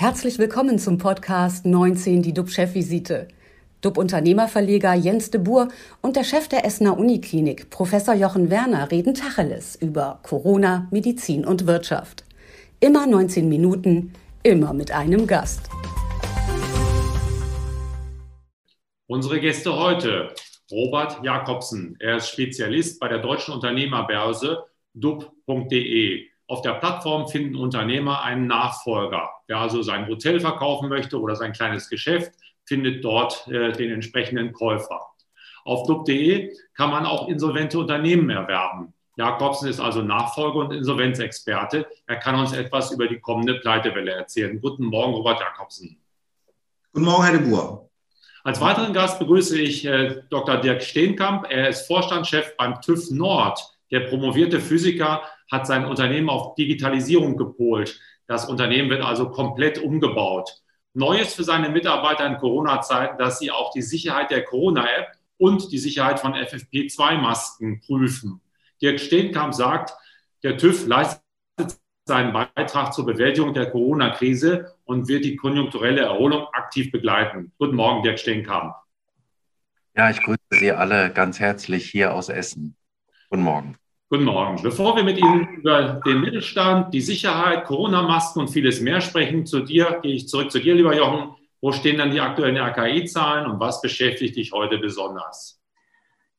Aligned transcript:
Herzlich 0.00 0.38
willkommen 0.38 0.78
zum 0.78 0.96
Podcast 0.96 1.66
19, 1.66 2.22
die 2.22 2.32
DUB-Chefvisite. 2.32 3.26
DUB-Unternehmerverleger 3.80 4.94
Jens 4.94 5.32
de 5.32 5.40
Boer 5.40 5.70
und 6.02 6.14
der 6.14 6.22
Chef 6.22 6.46
der 6.46 6.64
Essener 6.64 6.96
Uniklinik, 6.96 7.68
Professor 7.70 8.14
Jochen 8.14 8.48
Werner, 8.48 8.92
reden 8.92 9.12
Tacheles 9.14 9.74
über 9.74 10.20
Corona, 10.22 10.86
Medizin 10.92 11.44
und 11.44 11.66
Wirtschaft. 11.66 12.22
Immer 12.78 13.08
19 13.08 13.48
Minuten, 13.48 14.12
immer 14.44 14.72
mit 14.72 14.92
einem 14.92 15.26
Gast. 15.26 15.68
Unsere 19.08 19.40
Gäste 19.40 19.76
heute. 19.76 20.32
Robert 20.70 21.24
Jakobsen. 21.24 21.96
Er 21.98 22.18
ist 22.18 22.28
Spezialist 22.28 23.00
bei 23.00 23.08
der 23.08 23.18
Deutschen 23.18 23.52
Unternehmerbörse 23.52 24.62
dub.de. 24.94 26.28
Auf 26.48 26.62
der 26.62 26.72
Plattform 26.72 27.28
finden 27.28 27.56
Unternehmer 27.56 28.22
einen 28.22 28.46
Nachfolger. 28.46 29.28
Wer 29.48 29.58
also 29.58 29.82
sein 29.82 30.08
Hotel 30.08 30.40
verkaufen 30.40 30.88
möchte 30.88 31.20
oder 31.20 31.36
sein 31.36 31.52
kleines 31.52 31.90
Geschäft, 31.90 32.32
findet 32.64 33.04
dort 33.04 33.46
äh, 33.48 33.72
den 33.72 33.92
entsprechenden 33.92 34.54
Käufer. 34.54 35.08
Auf 35.66 35.86
dub.de 35.86 36.50
kann 36.74 36.90
man 36.90 37.04
auch 37.04 37.28
insolvente 37.28 37.78
Unternehmen 37.78 38.30
erwerben. 38.30 38.94
Jakobsen 39.16 39.68
ist 39.68 39.78
also 39.78 40.00
Nachfolger 40.00 40.60
und 40.60 40.72
Insolvenzexperte. 40.72 41.86
Er 42.06 42.16
kann 42.16 42.40
uns 42.40 42.54
etwas 42.54 42.92
über 42.92 43.08
die 43.08 43.20
kommende 43.20 43.56
Pleitewelle 43.56 44.12
erzählen. 44.12 44.58
Guten 44.58 44.84
Morgen, 44.86 45.12
Robert 45.12 45.40
Jakobsen. 45.40 46.00
Guten 46.94 47.04
Morgen, 47.04 47.24
Herr 47.24 47.38
de 47.38 47.46
Boer. 47.46 47.90
Als 48.42 48.58
weiteren 48.62 48.94
Gast 48.94 49.18
begrüße 49.18 49.60
ich 49.60 49.84
äh, 49.84 50.22
Dr. 50.30 50.56
Dirk 50.56 50.82
Steenkamp. 50.82 51.46
Er 51.50 51.68
ist 51.68 51.86
Vorstandschef 51.86 52.56
beim 52.56 52.80
TÜV 52.80 53.10
Nord. 53.10 53.60
Der 53.90 54.00
promovierte 54.00 54.60
Physiker 54.60 55.22
hat 55.50 55.66
sein 55.66 55.84
Unternehmen 55.84 56.28
auf 56.28 56.54
Digitalisierung 56.54 57.36
gepolt. 57.36 58.00
Das 58.26 58.48
Unternehmen 58.48 58.90
wird 58.90 59.02
also 59.02 59.30
komplett 59.30 59.78
umgebaut. 59.78 60.62
Neues 60.94 61.34
für 61.34 61.44
seine 61.44 61.68
Mitarbeiter 61.68 62.26
in 62.26 62.38
Corona-Zeiten, 62.38 63.18
dass 63.18 63.38
sie 63.38 63.50
auch 63.50 63.72
die 63.72 63.82
Sicherheit 63.82 64.30
der 64.30 64.44
Corona-App 64.44 65.12
und 65.38 65.72
die 65.72 65.78
Sicherheit 65.78 66.20
von 66.20 66.34
FFP2-Masken 66.34 67.80
prüfen. 67.80 68.40
Dirk 68.82 69.00
Steenkamp 69.00 69.54
sagt, 69.54 69.92
der 70.42 70.56
TÜV 70.56 70.86
leistet 70.86 71.22
seinen 72.04 72.32
Beitrag 72.32 72.92
zur 72.92 73.06
Bewältigung 73.06 73.54
der 73.54 73.70
Corona-Krise 73.70 74.74
und 74.84 75.08
wird 75.08 75.24
die 75.24 75.36
konjunkturelle 75.36 76.02
Erholung 76.02 76.46
aktiv 76.52 76.90
begleiten. 76.90 77.52
Guten 77.58 77.76
Morgen, 77.76 78.02
Dirk 78.02 78.18
Steenkamp. 78.18 78.74
Ja, 79.94 80.10
ich 80.10 80.22
grüße 80.22 80.38
Sie 80.50 80.72
alle 80.72 81.12
ganz 81.12 81.38
herzlich 81.40 81.90
hier 81.90 82.14
aus 82.14 82.28
Essen. 82.28 82.76
Guten 83.30 83.42
Morgen. 83.42 83.76
Guten 84.10 84.24
Morgen. 84.24 84.62
Bevor 84.62 84.96
wir 84.96 85.04
mit 85.04 85.18
Ihnen 85.18 85.56
über 85.56 86.00
den 86.06 86.22
Mittelstand, 86.22 86.94
die 86.94 87.02
Sicherheit, 87.02 87.66
Corona-Masken 87.66 88.40
und 88.40 88.48
vieles 88.48 88.80
mehr 88.80 89.02
sprechen, 89.02 89.44
zu 89.44 89.60
dir 89.60 89.98
gehe 90.00 90.14
ich 90.14 90.28
zurück 90.28 90.50
zu 90.50 90.60
dir, 90.60 90.74
lieber 90.74 90.96
Jochen. 90.96 91.34
Wo 91.60 91.72
stehen 91.72 91.98
dann 91.98 92.10
die 92.10 92.22
aktuellen 92.22 92.56
RKI-Zahlen 92.56 93.50
und 93.50 93.60
was 93.60 93.82
beschäftigt 93.82 94.36
dich 94.36 94.52
heute 94.52 94.78
besonders? 94.78 95.60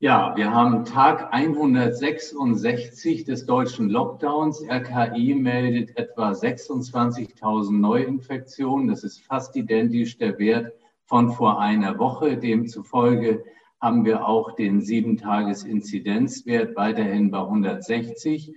Ja, 0.00 0.34
wir 0.34 0.50
haben 0.52 0.84
Tag 0.84 1.32
166 1.32 3.22
des 3.22 3.46
deutschen 3.46 3.88
Lockdowns. 3.88 4.64
RKI 4.68 5.36
meldet 5.36 5.96
etwa 5.96 6.32
26.000 6.32 7.70
Neuinfektionen. 7.70 8.88
Das 8.88 9.04
ist 9.04 9.24
fast 9.24 9.54
identisch 9.54 10.18
der 10.18 10.40
Wert 10.40 10.72
von 11.04 11.30
vor 11.30 11.60
einer 11.60 11.96
Woche. 12.00 12.36
Demzufolge 12.36 13.44
haben 13.80 14.04
wir 14.04 14.26
auch 14.26 14.52
den 14.52 14.80
Sieben-Tages-Inzidenzwert 14.80 16.76
weiterhin 16.76 17.30
bei 17.30 17.40
160. 17.40 18.54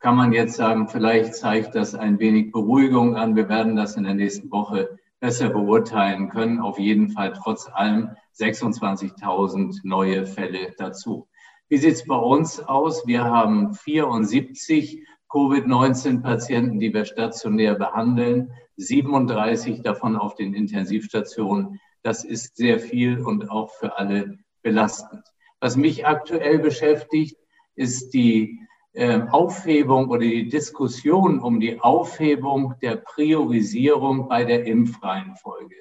Kann 0.00 0.16
man 0.16 0.32
jetzt 0.32 0.56
sagen, 0.56 0.88
vielleicht 0.88 1.34
zeigt 1.34 1.74
das 1.74 1.94
ein 1.94 2.18
wenig 2.18 2.50
Beruhigung 2.52 3.16
an. 3.16 3.36
Wir 3.36 3.48
werden 3.48 3.76
das 3.76 3.96
in 3.96 4.04
der 4.04 4.14
nächsten 4.14 4.50
Woche 4.50 4.98
besser 5.20 5.48
beurteilen 5.48 6.28
können. 6.28 6.60
Auf 6.60 6.78
jeden 6.78 7.10
Fall 7.10 7.32
trotz 7.32 7.70
allem 7.72 8.10
26.000 8.38 9.80
neue 9.84 10.26
Fälle 10.26 10.74
dazu. 10.76 11.28
Wie 11.68 11.78
sieht 11.78 11.94
es 11.94 12.06
bei 12.06 12.16
uns 12.16 12.60
aus? 12.60 13.06
Wir 13.06 13.24
haben 13.24 13.74
74 13.74 15.06
Covid-19-Patienten, 15.30 16.78
die 16.78 16.92
wir 16.92 17.04
stationär 17.04 17.74
behandeln, 17.74 18.52
37 18.76 19.82
davon 19.82 20.16
auf 20.16 20.34
den 20.34 20.52
Intensivstationen. 20.52 21.80
Das 22.02 22.24
ist 22.24 22.56
sehr 22.56 22.78
viel 22.78 23.20
und 23.20 23.50
auch 23.50 23.70
für 23.70 23.98
alle 23.98 24.38
belastend. 24.64 25.22
Was 25.60 25.76
mich 25.76 26.04
aktuell 26.04 26.58
beschäftigt, 26.58 27.36
ist 27.76 28.12
die 28.14 28.58
äh, 28.94 29.20
Aufhebung 29.30 30.08
oder 30.08 30.20
die 30.22 30.48
Diskussion 30.48 31.38
um 31.38 31.60
die 31.60 31.80
Aufhebung 31.80 32.74
der 32.82 32.96
Priorisierung 32.96 34.28
bei 34.28 34.44
der 34.44 34.66
Impfreihenfolge. 34.66 35.76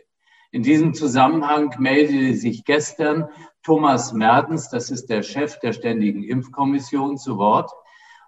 In 0.52 0.62
diesem 0.62 0.94
Zusammenhang 0.94 1.76
meldete 1.80 2.36
sich 2.36 2.64
gestern 2.64 3.30
Thomas 3.64 4.14
Mertens, 4.14 4.70
das 4.70 4.92
ist 4.92 5.08
der 5.08 5.24
Chef 5.24 5.60
der 5.60 5.74
Ständigen 5.74 6.24
Impfkommission, 6.24 7.18
zu 7.18 7.38
Wort 7.38 7.72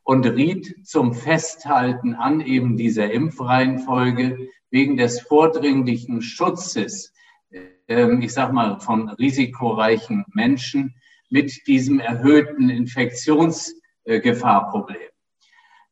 und 0.03 0.25
riet 0.25 0.87
zum 0.87 1.13
Festhalten 1.13 2.15
an 2.15 2.41
eben 2.41 2.77
dieser 2.77 3.11
Impfreihenfolge 3.11 4.49
wegen 4.69 4.97
des 4.97 5.21
vordringlichen 5.21 6.21
Schutzes 6.21 7.11
ähm, 7.11 7.14
ich 7.87 8.33
sag 8.33 8.51
mal, 8.51 8.79
von 8.79 9.09
risikoreichen 9.09 10.25
Menschen 10.33 10.95
mit 11.29 11.67
diesem 11.67 11.99
erhöhten 11.99 12.69
Infektionsgefahrproblem. 12.69 15.09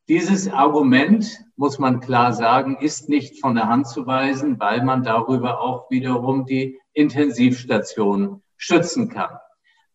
Dieses 0.09 0.52
Argument, 0.52 1.40
muss 1.56 1.80
man 1.80 2.02
klar 2.02 2.34
sagen, 2.34 2.78
ist 2.80 3.09
nicht 3.09 3.40
von 3.40 3.56
der 3.56 3.70
Hand 3.70 3.88
zu 3.88 4.06
weisen, 4.06 4.59
weil 4.59 4.84
man 4.84 5.04
darüber 5.04 5.62
auch 5.62 5.90
wiederum 5.90 6.46
die 6.46 6.78
Intensivstation 6.94 8.42
schützen 8.58 9.08
kann. 9.10 9.38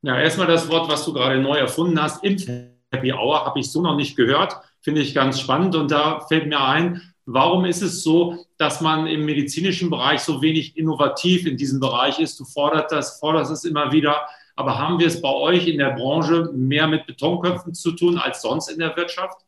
Ja, 0.04 0.20
erstmal 0.20 0.46
das 0.46 0.70
Wort, 0.70 0.92
was 0.92 1.04
du 1.04 1.12
gerade 1.12 1.42
neu 1.42 1.58
erfunden 1.58 2.00
hast. 2.00 2.24
Impf-Happy 2.24 3.14
Hour 3.14 3.48
habe 3.48 3.60
ich 3.60 3.72
so 3.72 3.82
noch 3.82 3.96
nicht 3.96 4.16
gehört. 4.16 4.62
Finde 4.82 5.02
ich 5.02 5.16
ganz 5.16 5.40
spannend. 5.40 5.76
Und 5.76 5.90
da 5.90 6.20
fällt 6.20 6.46
mir 6.46 6.64
ein, 6.64 7.02
Warum 7.26 7.66
ist 7.66 7.82
es 7.82 8.04
so, 8.04 8.46
dass 8.58 8.82
man 8.82 9.08
im 9.08 9.26
medizinischen 9.26 9.90
Bereich 9.90 10.22
so 10.22 10.42
wenig 10.42 10.78
innovativ 10.78 11.48
in 11.48 11.58
diesem 11.58 11.80
Bereich 11.80 12.20
ist? 12.20 12.40
Du 12.40 12.46
forderst 12.46 12.92
das, 12.92 13.20
forderst 13.20 13.52
es 13.52 13.64
immer 13.64 13.92
wieder. 13.92 14.28
Aber 14.56 14.78
haben 14.78 15.00
wir 15.00 15.08
es 15.08 15.22
bei 15.22 15.34
euch 15.34 15.68
in 15.68 15.80
der 15.80 15.96
Branche 15.96 16.52
mehr 16.54 16.88
mit 16.88 17.08
Betonköpfen 17.08 17.74
zu 17.74 17.92
tun 17.94 18.18
als 18.18 18.42
sonst 18.42 18.70
in 18.70 18.80
der 18.80 18.96
Wirtschaft? 18.96 19.40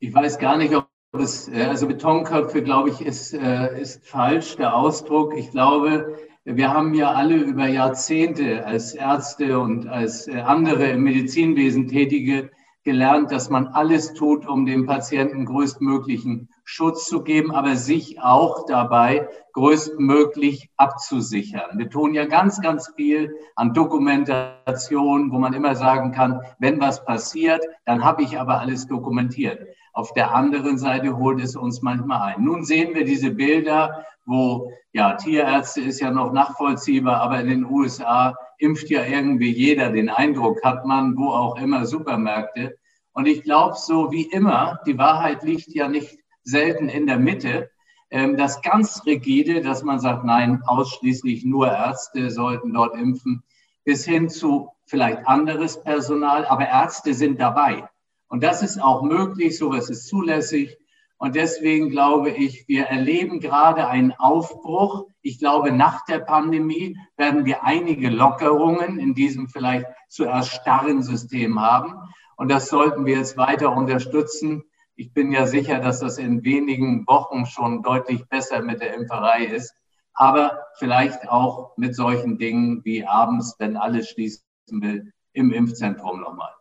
Ich 0.00 0.12
weiß 0.12 0.38
gar 0.38 0.56
nicht, 0.56 0.74
ob 0.74 0.88
es, 1.12 1.48
äh, 1.48 1.62
also 1.64 1.86
Betonköpfe, 1.86 2.62
glaube 2.62 2.90
ich, 2.90 3.00
ist, 3.00 3.32
äh, 3.32 3.80
ist 3.80 4.04
falsch, 4.04 4.56
der 4.56 4.74
Ausdruck. 4.74 5.34
Ich 5.36 5.52
glaube, 5.52 6.18
wir 6.44 6.70
haben 6.70 6.94
ja 6.94 7.12
alle 7.12 7.36
über 7.36 7.68
Jahrzehnte 7.68 8.66
als 8.66 8.94
Ärzte 8.94 9.60
und 9.60 9.86
als 9.86 10.26
äh, 10.26 10.40
andere 10.40 10.90
im 10.90 11.04
Medizinwesen 11.04 11.86
Tätige 11.86 12.50
gelernt, 12.82 13.30
dass 13.30 13.48
man 13.48 13.68
alles 13.68 14.12
tut, 14.14 14.46
um 14.46 14.66
dem 14.66 14.86
Patienten 14.86 15.44
größtmöglichen 15.46 16.48
Schutz 16.74 17.04
zu 17.04 17.22
geben, 17.22 17.52
aber 17.52 17.76
sich 17.76 18.22
auch 18.22 18.64
dabei 18.64 19.28
größtmöglich 19.52 20.70
abzusichern. 20.78 21.76
Wir 21.76 21.90
tun 21.90 22.14
ja 22.14 22.24
ganz, 22.24 22.62
ganz 22.62 22.90
viel 22.96 23.34
an 23.56 23.74
Dokumentation, 23.74 25.30
wo 25.32 25.38
man 25.38 25.52
immer 25.52 25.76
sagen 25.76 26.12
kann, 26.12 26.40
wenn 26.58 26.80
was 26.80 27.04
passiert, 27.04 27.62
dann 27.84 28.02
habe 28.02 28.22
ich 28.22 28.40
aber 28.40 28.60
alles 28.60 28.86
dokumentiert. 28.86 29.66
Auf 29.92 30.14
der 30.14 30.34
anderen 30.34 30.78
Seite 30.78 31.18
holt 31.18 31.42
es 31.42 31.56
uns 31.56 31.82
manchmal 31.82 32.22
ein. 32.32 32.42
Nun 32.42 32.64
sehen 32.64 32.94
wir 32.94 33.04
diese 33.04 33.32
Bilder, 33.32 34.06
wo, 34.24 34.72
ja, 34.94 35.12
Tierärzte 35.16 35.82
ist 35.82 36.00
ja 36.00 36.10
noch 36.10 36.32
nachvollziehbar, 36.32 37.20
aber 37.20 37.38
in 37.40 37.48
den 37.48 37.66
USA 37.66 38.34
impft 38.56 38.88
ja 38.88 39.04
irgendwie 39.04 39.52
jeder, 39.52 39.90
den 39.90 40.08
Eindruck 40.08 40.64
hat 40.64 40.86
man, 40.86 41.18
wo 41.18 41.28
auch 41.32 41.56
immer 41.56 41.84
Supermärkte. 41.84 42.78
Und 43.12 43.26
ich 43.26 43.42
glaube, 43.42 43.74
so 43.76 44.10
wie 44.10 44.22
immer, 44.22 44.80
die 44.86 44.96
Wahrheit 44.96 45.42
liegt 45.42 45.74
ja 45.74 45.86
nicht 45.86 46.21
selten 46.44 46.88
in 46.88 47.06
der 47.06 47.18
Mitte. 47.18 47.70
Ähm, 48.10 48.36
das 48.36 48.62
ganz 48.62 49.02
rigide, 49.06 49.62
dass 49.62 49.82
man 49.82 50.00
sagt, 50.00 50.24
nein, 50.24 50.62
ausschließlich 50.66 51.44
nur 51.44 51.68
Ärzte 51.68 52.30
sollten 52.30 52.72
dort 52.72 52.94
impfen, 52.94 53.42
bis 53.84 54.04
hin 54.04 54.28
zu 54.28 54.68
vielleicht 54.86 55.26
anderes 55.26 55.82
Personal, 55.82 56.44
aber 56.44 56.68
Ärzte 56.68 57.14
sind 57.14 57.40
dabei. 57.40 57.88
Und 58.28 58.42
das 58.42 58.62
ist 58.62 58.82
auch 58.82 59.02
möglich, 59.02 59.58
sowas 59.58 59.90
ist 59.90 60.08
zulässig. 60.08 60.76
Und 61.18 61.36
deswegen 61.36 61.90
glaube 61.90 62.30
ich, 62.30 62.66
wir 62.66 62.86
erleben 62.86 63.38
gerade 63.40 63.86
einen 63.86 64.12
Aufbruch. 64.12 65.06
Ich 65.20 65.38
glaube, 65.38 65.70
nach 65.70 66.04
der 66.04 66.18
Pandemie 66.18 66.98
werden 67.16 67.44
wir 67.44 67.62
einige 67.62 68.10
Lockerungen 68.10 68.98
in 68.98 69.14
diesem 69.14 69.48
vielleicht 69.48 69.86
zuerst 70.08 70.50
starren 70.50 71.02
System 71.02 71.60
haben. 71.60 71.94
Und 72.36 72.50
das 72.50 72.68
sollten 72.68 73.06
wir 73.06 73.18
jetzt 73.18 73.36
weiter 73.36 73.76
unterstützen. 73.76 74.64
Ich 75.02 75.12
bin 75.12 75.32
ja 75.32 75.46
sicher, 75.46 75.80
dass 75.80 75.98
das 75.98 76.16
in 76.16 76.44
wenigen 76.44 77.04
Wochen 77.08 77.44
schon 77.44 77.82
deutlich 77.82 78.24
besser 78.28 78.62
mit 78.62 78.80
der 78.80 78.94
Impferei 78.94 79.46
ist. 79.46 79.74
Aber 80.14 80.60
vielleicht 80.76 81.28
auch 81.28 81.76
mit 81.76 81.96
solchen 81.96 82.38
Dingen 82.38 82.84
wie 82.84 83.04
abends, 83.04 83.56
wenn 83.58 83.76
alles 83.76 84.10
schließen 84.10 84.44
will, 84.70 85.12
im 85.32 85.52
Impfzentrum 85.52 86.20
nochmal. 86.20 86.52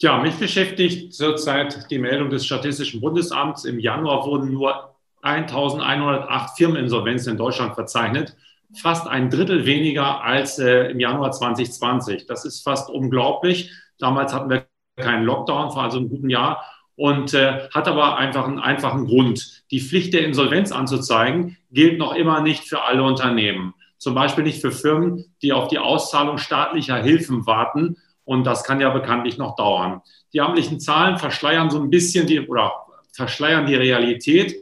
Ja, 0.00 0.20
mich 0.20 0.34
beschäftigt 0.34 1.14
zurzeit 1.14 1.88
die 1.92 2.00
Meldung 2.00 2.28
des 2.28 2.44
Statistischen 2.44 3.00
Bundesamts. 3.00 3.64
Im 3.64 3.78
Januar 3.78 4.26
wurden 4.26 4.52
nur 4.52 4.96
1108 5.22 6.56
Firmeninsolvenzen 6.56 7.34
in 7.34 7.38
Deutschland 7.38 7.76
verzeichnet. 7.76 8.36
Fast 8.82 9.06
ein 9.06 9.30
Drittel 9.30 9.64
weniger 9.64 10.24
als 10.24 10.58
äh, 10.58 10.90
im 10.90 10.98
Januar 10.98 11.30
2020. 11.30 12.26
Das 12.26 12.44
ist 12.44 12.64
fast 12.64 12.90
unglaublich. 12.90 13.70
Damals 14.00 14.34
hatten 14.34 14.50
wir 14.50 14.66
keinen 14.96 15.24
Lockdown, 15.24 15.70
vor 15.70 15.84
also 15.84 15.98
einem 15.98 16.08
guten 16.08 16.30
Jahr 16.30 16.64
und 16.96 17.34
äh, 17.34 17.68
hat 17.70 17.88
aber 17.88 18.16
einfach 18.16 18.46
einen 18.46 18.58
einfachen 18.58 19.06
Grund. 19.06 19.64
Die 19.70 19.80
Pflicht 19.80 20.14
der 20.14 20.24
Insolvenz 20.24 20.72
anzuzeigen 20.72 21.56
gilt 21.70 21.98
noch 21.98 22.14
immer 22.14 22.40
nicht 22.40 22.64
für 22.64 22.82
alle 22.82 23.02
Unternehmen. 23.02 23.74
Zum 23.98 24.14
Beispiel 24.14 24.44
nicht 24.44 24.60
für 24.60 24.70
Firmen, 24.70 25.24
die 25.42 25.52
auf 25.52 25.68
die 25.68 25.78
Auszahlung 25.78 26.38
staatlicher 26.38 27.02
Hilfen 27.02 27.46
warten. 27.46 27.96
Und 28.24 28.44
das 28.44 28.64
kann 28.64 28.80
ja 28.80 28.90
bekanntlich 28.90 29.38
noch 29.38 29.56
dauern. 29.56 30.02
Die 30.32 30.40
amtlichen 30.40 30.80
Zahlen 30.80 31.18
verschleiern 31.18 31.70
so 31.70 31.80
ein 31.80 31.90
bisschen 31.90 32.26
die 32.26 32.40
oder 32.40 32.72
verschleiern 33.12 33.66
die 33.66 33.74
Realität. 33.74 34.54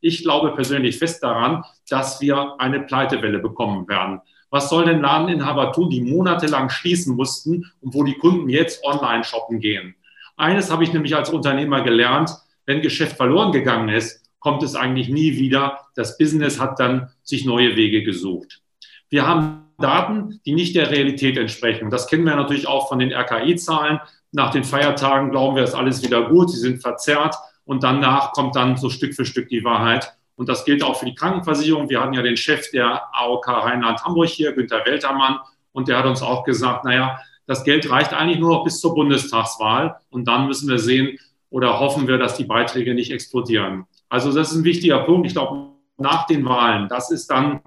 Ich 0.00 0.22
glaube 0.22 0.52
persönlich 0.52 0.98
fest 0.98 1.22
daran, 1.22 1.64
dass 1.88 2.20
wir 2.20 2.56
eine 2.58 2.80
Pleitewelle 2.80 3.38
bekommen 3.38 3.88
werden. 3.88 4.20
Was 4.50 4.68
soll 4.70 4.84
denn 4.84 5.00
Ladeninhaber 5.00 5.72
tun, 5.72 5.90
die 5.90 6.00
monatelang 6.00 6.70
schließen 6.70 7.16
mussten 7.16 7.70
und 7.80 7.94
wo 7.94 8.04
die 8.04 8.14
Kunden 8.16 8.48
jetzt 8.48 8.84
online 8.84 9.24
shoppen 9.24 9.60
gehen? 9.60 9.96
Eines 10.36 10.70
habe 10.70 10.84
ich 10.84 10.92
nämlich 10.92 11.16
als 11.16 11.30
Unternehmer 11.30 11.82
gelernt, 11.82 12.30
wenn 12.66 12.82
Geschäft 12.82 13.16
verloren 13.16 13.52
gegangen 13.52 13.88
ist, 13.88 14.22
kommt 14.38 14.62
es 14.62 14.74
eigentlich 14.74 15.08
nie 15.08 15.36
wieder. 15.38 15.80
Das 15.94 16.18
Business 16.18 16.60
hat 16.60 16.78
dann 16.78 17.10
sich 17.22 17.44
neue 17.44 17.76
Wege 17.76 18.02
gesucht. 18.02 18.60
Wir 19.08 19.26
haben 19.26 19.64
Daten, 19.78 20.40
die 20.44 20.54
nicht 20.54 20.74
der 20.74 20.90
Realität 20.90 21.36
entsprechen. 21.36 21.90
Das 21.90 22.06
kennen 22.06 22.24
wir 22.24 22.36
natürlich 22.36 22.66
auch 22.66 22.88
von 22.88 22.98
den 22.98 23.12
RKI-Zahlen. 23.12 24.00
Nach 24.32 24.50
den 24.50 24.64
Feiertagen 24.64 25.30
glauben 25.30 25.56
wir, 25.56 25.64
ist 25.64 25.74
alles 25.74 26.02
wieder 26.02 26.28
gut, 26.28 26.50
sie 26.50 26.58
sind 26.58 26.80
verzerrt 26.80 27.36
und 27.64 27.82
danach 27.82 28.32
kommt 28.32 28.56
dann 28.56 28.76
so 28.76 28.90
Stück 28.90 29.14
für 29.14 29.24
Stück 29.24 29.48
die 29.48 29.64
Wahrheit. 29.64 30.16
Und 30.34 30.48
das 30.48 30.64
gilt 30.64 30.82
auch 30.82 30.98
für 30.98 31.06
die 31.06 31.14
Krankenversicherung. 31.14 31.88
Wir 31.88 32.00
hatten 32.00 32.12
ja 32.12 32.22
den 32.22 32.36
Chef 32.36 32.70
der 32.70 33.02
AOK 33.12 33.48
Rheinland-Hamburg 33.48 34.28
hier, 34.28 34.52
Günter 34.52 34.84
Weltermann, 34.84 35.38
und 35.72 35.88
der 35.88 35.98
hat 35.98 36.06
uns 36.06 36.22
auch 36.22 36.44
gesagt, 36.44 36.84
naja, 36.84 37.18
das 37.46 37.64
Geld 37.64 37.90
reicht 37.90 38.12
eigentlich 38.12 38.38
nur 38.38 38.50
noch 38.50 38.64
bis 38.64 38.80
zur 38.80 38.94
Bundestagswahl. 38.94 39.96
Und 40.10 40.26
dann 40.26 40.46
müssen 40.46 40.68
wir 40.68 40.78
sehen 40.78 41.18
oder 41.50 41.80
hoffen 41.80 42.08
wir, 42.08 42.18
dass 42.18 42.36
die 42.36 42.44
Beiträge 42.44 42.94
nicht 42.94 43.12
explodieren. 43.12 43.86
Also 44.08 44.32
das 44.32 44.50
ist 44.50 44.58
ein 44.58 44.64
wichtiger 44.64 45.00
Punkt. 45.00 45.26
Ich 45.26 45.32
glaube, 45.32 45.70
nach 45.96 46.26
den 46.26 46.44
Wahlen, 46.44 46.88
das 46.88 47.10
ist 47.10 47.30
dann, 47.30 47.60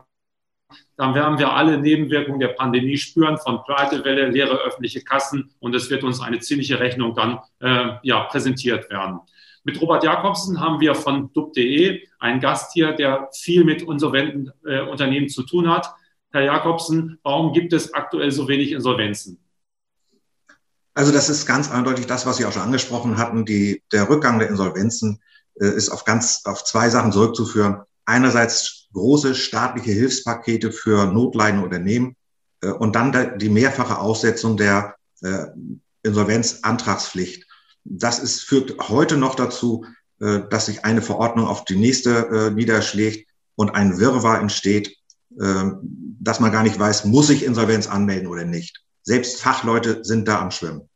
dann 0.98 1.16
werden 1.16 1.40
wir 1.40 1.54
alle 1.54 1.80
Nebenwirkungen 1.80 2.40
der 2.40 2.50
Pandemie 2.50 2.98
spüren, 2.98 3.38
von 3.38 3.64
Pleitewelle, 3.64 4.30
leere 4.30 4.58
öffentliche 4.58 5.02
Kassen 5.02 5.50
und 5.60 5.74
es 5.74 5.90
wird 5.90 6.04
uns 6.04 6.22
eine 6.22 6.40
ziemliche 6.40 6.80
Rechnung 6.80 7.16
dann 7.16 7.40
äh, 7.60 7.94
ja, 8.04 8.26
präsentiert 8.26 8.90
werden. 8.90 9.20
Mit 9.64 9.81
Robert 9.81 10.04
Jakobsen 10.04 10.60
haben 10.60 10.80
wir 10.80 10.96
von 10.96 11.34
dub.de 11.34 12.02
einen 12.20 12.40
Gast 12.40 12.74
hier, 12.74 12.94
der 12.94 13.30
viel 13.34 13.64
mit 13.64 13.81
insolventen 13.81 14.52
äh, 14.66 14.81
Unternehmen 14.81 15.30
zu 15.30 15.44
tun 15.44 15.70
hat. 15.70 15.90
Herr 16.31 16.44
Jakobsen, 16.44 17.18
warum 17.24 17.54
gibt 17.54 17.74
es 17.74 17.94
aktuell 17.94 18.31
so 18.31 18.48
wenig 18.48 18.72
Insolvenzen? 18.72 19.40
Also 20.94 21.12
das 21.12 21.30
ist 21.30 21.46
ganz 21.46 21.70
eindeutig 21.70 22.08
das, 22.08 22.26
was 22.26 22.38
Sie 22.38 22.46
auch 22.46 22.52
schon 22.52 22.64
angesprochen 22.64 23.18
hatten. 23.18 23.46
Die, 23.46 23.84
der 23.92 24.10
Rückgang 24.10 24.40
der 24.40 24.50
Insolvenzen 24.50 25.20
äh, 25.60 25.68
ist 25.68 25.90
auf 25.90 26.06
ganz 26.06 26.42
auf 26.46 26.64
zwei 26.64 26.90
Sachen 26.90 27.12
zurückzuführen. 27.12 27.82
Einerseits 28.06 28.88
große 28.94 29.36
staatliche 29.36 29.92
Hilfspakete 29.92 30.72
für 30.72 31.06
notleidende 31.06 31.64
Unternehmen 31.64 32.16
äh, 32.62 32.70
und 32.70 32.96
dann 32.96 33.38
die 33.38 33.50
mehrfache 33.50 34.00
Aussetzung 34.00 34.58
der 34.58 34.96
äh, 35.22 35.46
Insolvenzantragspflicht. 36.04 37.46
Das 37.84 38.20
ist, 38.20 38.42
führt 38.42 38.78
heute 38.90 39.18
noch 39.18 39.36
dazu, 39.36 39.86
äh, 40.20 40.42
dass 40.50 40.66
sich 40.66 40.86
eine 40.86 41.02
Verordnung 41.02 41.48
auf 41.48 41.66
die 41.66 41.78
nächste 41.78 42.28
äh, 42.28 42.52
niederschlägt 42.52 43.30
und 43.56 43.72
ein 43.72 44.00
Wirrwarr 44.00 44.40
entsteht, 44.40 44.98
äh, 45.40 45.64
dass 46.20 46.40
man 46.40 46.52
gar 46.52 46.64
nicht 46.64 46.80
weiß, 46.80 47.06
muss 47.06 47.30
ich 47.30 47.44
Insolvenz 47.44 47.88
anmelden 47.88 48.28
oder 48.28 48.46
nicht. 48.46 48.84
Selbst 49.04 49.42
Fachleute 49.42 50.04
sind 50.04 50.28
da 50.28 50.42
am 50.42 50.51
Schwimmen. 50.51 50.90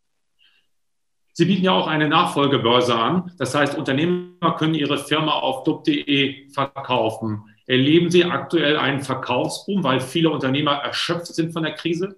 Sie 1.34 1.46
bieten 1.46 1.64
ja 1.64 1.72
auch 1.72 1.88
eine 1.88 2.08
Nachfolgebörse 2.08 2.96
an. 2.96 3.32
Das 3.40 3.56
heißt, 3.56 3.76
Unternehmer 3.76 4.56
können 4.58 4.76
ihre 4.76 5.00
Firma 5.00 5.32
auf 5.32 5.64
dub.de 5.64 6.50
verkaufen. 6.52 7.44
Erleben 7.66 8.12
Sie 8.12 8.26
aktuell 8.26 8.78
einen 8.78 9.02
Verkaufsboom, 9.02 9.84
weil 9.84 10.00
viele 10.00 10.30
Unternehmer 10.30 10.74
erschöpft 10.74 11.34
sind 11.34 11.54
von 11.54 11.64
der 11.64 11.74
Krise? 11.74 12.18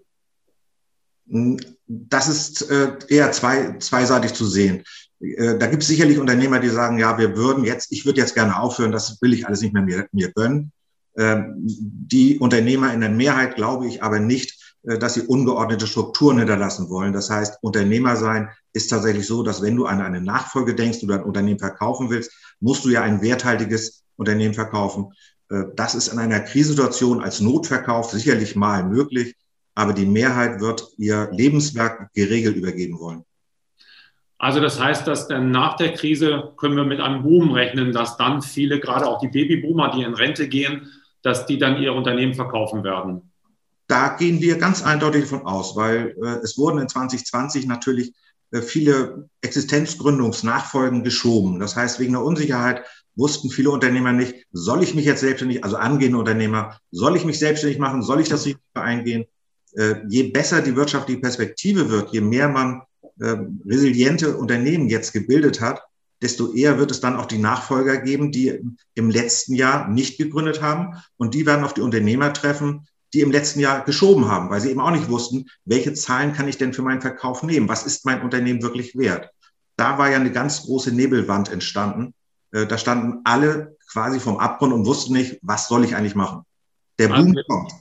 Das 1.88 2.28
ist 2.28 2.70
äh, 2.70 2.98
eher 3.08 3.32
zwei, 3.32 3.78
zweiseitig 3.78 4.34
zu 4.34 4.46
sehen. 4.46 4.84
Äh, 5.20 5.58
da 5.58 5.68
gibt 5.68 5.84
es 5.84 5.88
sicherlich 5.88 6.20
Unternehmer, 6.20 6.60
die 6.60 6.70
sagen, 6.70 7.00
ja, 7.00 7.18
wir 7.18 7.38
würden 7.38 7.64
jetzt, 7.64 7.92
ich 7.92 8.06
würde 8.06 8.20
jetzt 8.20 8.36
gerne 8.36 8.60
aufhören, 8.60 8.92
das 8.92 9.22
will 9.22 9.34
ich 9.34 9.48
alles 9.48 9.62
nicht 9.62 9.74
mehr 9.74 9.84
mir, 9.84 10.08
mir 10.12 10.32
gönnen. 10.34 10.72
Ähm, 11.18 11.54
die 11.58 12.38
Unternehmer 12.40 12.94
in 12.94 13.00
der 13.00 13.10
Mehrheit 13.10 13.56
glaube 13.56 13.88
ich 13.88 14.04
aber 14.04 14.20
nicht, 14.20 14.55
dass 14.86 15.16
sie 15.16 15.22
ungeordnete 15.22 15.88
Strukturen 15.88 16.38
hinterlassen 16.38 16.90
wollen. 16.90 17.14
Das 17.14 17.30
heißt, 17.30 17.58
Unternehmer 17.62 18.16
sein 18.16 18.50
ist 18.74 18.88
tatsächlich 18.88 19.26
so, 19.26 19.44
dass 19.44 19.62
wenn 19.62 19.76
du 19.76 19.86
an 19.86 20.02
eine 20.02 20.22
Nachfolge 20.22 20.76
denkst 20.76 21.04
oder 21.04 21.16
ein 21.16 21.24
Unternehmen 21.24 21.60
verkaufen 21.60 22.10
willst, 22.10 22.32
musst 22.60 22.86
du 22.86 22.90
ja 22.90 23.02
ein 23.02 23.22
werthaltiges 23.22 24.04
Unternehmen 24.16 24.54
verkaufen. 24.54 25.12
Äh, 25.50 25.64
das 25.76 25.96
ist 25.96 26.10
in 26.10 26.20
einer 26.20 26.40
Krisensituation 26.40 27.22
als 27.22 27.42
Notverkauf 27.42 28.12
sicherlich 28.12 28.56
mal 28.56 28.84
möglich, 28.84 29.36
aber 29.76 29.94
die 29.94 30.06
Mehrheit 30.06 30.62
wird 30.62 30.88
ihr 30.98 31.30
Lebenswerk 31.32 32.14
geregelt 32.14 32.56
übergeben 32.56 33.00
wollen. 33.00 33.24
Also 34.38 34.60
das 34.60 34.80
heißt, 34.80 35.08
dass 35.08 35.28
dann 35.28 35.52
nach 35.52 35.76
der 35.78 35.94
Krise 35.94 36.54
können 36.58 36.76
wir 36.76 36.84
mit 36.84 37.00
einem 37.00 37.24
Boom 37.24 37.52
rechnen, 37.52 37.94
dass 37.94 38.18
dann 38.18 38.42
viele, 38.42 38.80
gerade 38.80 39.08
auch 39.08 39.20
die 39.20 39.30
Babyboomer, 39.30 39.92
die 39.92 40.04
in 40.04 40.14
Rente 40.14 40.48
gehen, 40.48 40.92
dass 41.22 41.46
die 41.46 41.58
dann 41.58 41.82
ihr 41.82 41.94
Unternehmen 41.94 42.34
verkaufen 42.34 42.84
werden. 42.84 43.32
Da 43.88 44.16
gehen 44.16 44.42
wir 44.42 44.58
ganz 44.58 44.82
eindeutig 44.82 45.24
davon 45.24 45.46
aus, 45.46 45.76
weil 45.76 46.16
äh, 46.24 46.44
es 46.44 46.58
wurden 46.58 46.80
in 46.80 46.90
2020 46.90 47.68
natürlich 47.68 48.14
äh, 48.52 48.62
viele 48.62 49.30
Existenzgründungsnachfolgen 49.42 51.04
geschoben. 51.04 51.60
Das 51.60 51.76
heißt, 51.76 52.00
wegen 52.00 52.14
der 52.14 52.24
Unsicherheit 52.24 52.84
wussten 53.16 53.50
viele 53.50 53.70
Unternehmer 53.70 54.12
nicht, 54.12 54.46
soll 54.52 54.84
ich 54.84 54.96
mich 54.96 55.06
jetzt 55.06 55.22
selbstständig, 55.22 55.64
also 55.64 55.78
angehende 55.78 56.18
Unternehmer, 56.18 56.80
soll 56.92 57.16
ich 57.16 57.26
mich 57.26 57.40
selbstständig 57.40 57.80
machen, 57.80 58.02
soll 58.02 58.22
ich 58.22 58.30
das 58.30 58.46
Risiko 58.46 58.62
eingehen? 58.74 59.26
Äh, 59.74 59.96
je 60.10 60.32
besser 60.32 60.62
die 60.62 60.76
wirtschaftliche 60.76 61.22
Perspektive 61.22 61.90
wird, 61.90 62.12
je 62.12 62.22
mehr 62.22 62.50
man 62.50 62.82
äh, 63.20 63.36
resiliente 63.66 64.36
Unternehmen 64.38 64.90
jetzt 64.90 65.14
gebildet 65.14 65.62
hat, 65.62 65.82
desto 66.22 66.54
eher 66.54 66.80
wird 66.80 66.92
es 66.92 67.02
dann 67.02 67.18
auch 67.18 67.26
die 67.26 67.38
Nachfolger 67.38 67.98
geben, 67.98 68.32
die 68.32 68.62
im 68.96 69.10
letzten 69.10 69.54
Jahr 69.54 69.88
nicht 69.90 70.18
gegründet 70.18 70.62
haben. 70.62 70.96
Und 71.18 71.34
die 71.34 71.46
werden 71.46 71.66
auf 71.66 71.74
die 71.74 71.82
Unternehmer 71.82 72.34
treffen, 72.34 72.88
die 73.16 73.22
im 73.22 73.32
letzten 73.32 73.62
Jahr 73.62 73.86
geschoben 73.86 74.28
haben, 74.28 74.50
weil 74.50 74.60
sie 74.60 74.70
eben 74.70 74.82
auch 74.82 74.92
nicht 74.92 75.10
wussten, 75.10 75.46
welche 75.64 75.94
Zahlen 75.94 76.34
kann 76.34 76.50
ich 76.50 76.58
denn 76.58 76.74
für 76.74 76.82
meinen 76.82 77.02
Verkauf 77.02 77.44
nehmen? 77.44 77.70
Was 77.70 77.86
ist 77.86 78.06
mein 78.06 78.22
Unternehmen 78.22 78.62
wirklich 78.62 78.98
wert? 78.98 79.30
Da 79.78 79.98
war 79.98 80.10
ja 80.10 80.18
eine 80.18 80.32
ganz 80.32 80.64
große 80.64 80.94
Nebelwand 80.94 81.50
entstanden. 81.50 82.14
äh, 82.52 82.68
da 82.68 82.78
standen 82.78 83.22
alle 83.24 83.78
quasi 83.92 84.20
vom 84.20 84.38
Abgrund 84.38 84.74
und 84.74 84.86
wussten 84.86 85.14
nicht, 85.14 85.40
was 85.42 85.70
soll 85.70 85.86
ich 85.86 85.96
eigentlich 85.96 86.16
machen. 86.16 86.44
Der 87.00 87.08
Boom 87.08 87.30
also, 87.30 87.42
kommt. 87.48 87.72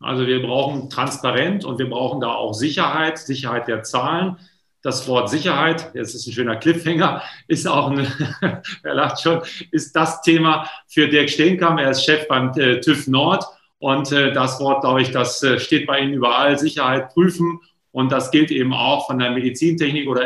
Also 0.00 0.26
wir 0.26 0.42
brauchen 0.42 0.90
transparent 0.90 1.64
und 1.64 1.78
wir 1.78 1.88
brauchen 1.88 2.20
da 2.20 2.34
auch 2.34 2.52
Sicherheit, 2.52 3.18
Sicherheit 3.18 3.68
der 3.68 3.82
Zahlen. 3.82 4.36
Das 4.82 5.06
Wort 5.08 5.30
Sicherheit, 5.30 5.90
jetzt 5.94 6.14
ist 6.14 6.26
ein 6.26 6.32
schöner 6.32 6.56
Cliffhanger, 6.56 7.22
ist 7.46 7.66
auch 7.66 7.90
ein, 7.90 8.06
er 8.82 8.94
lacht 8.94 9.22
schon, 9.22 9.40
ist 9.70 9.94
das 9.96 10.20
Thema 10.22 10.68
für 10.88 11.08
Dirk 11.08 11.30
Steenkamp. 11.30 11.80
Er 11.80 11.90
ist 11.90 12.04
Chef 12.04 12.26
beim 12.28 12.52
äh, 12.58 12.80
TÜV 12.80 13.06
Nord 13.06 13.44
und 13.82 14.12
äh, 14.12 14.32
das 14.32 14.60
Wort, 14.60 14.82
glaube 14.82 15.02
ich, 15.02 15.10
das 15.10 15.42
äh, 15.42 15.58
steht 15.58 15.88
bei 15.88 15.98
Ihnen 15.98 16.14
überall. 16.14 16.56
Sicherheit 16.56 17.08
prüfen 17.12 17.58
und 17.90 18.12
das 18.12 18.30
gilt 18.30 18.52
eben 18.52 18.72
auch 18.72 19.08
von 19.08 19.18
der 19.18 19.32
Medizintechnik 19.32 20.08
oder 20.08 20.22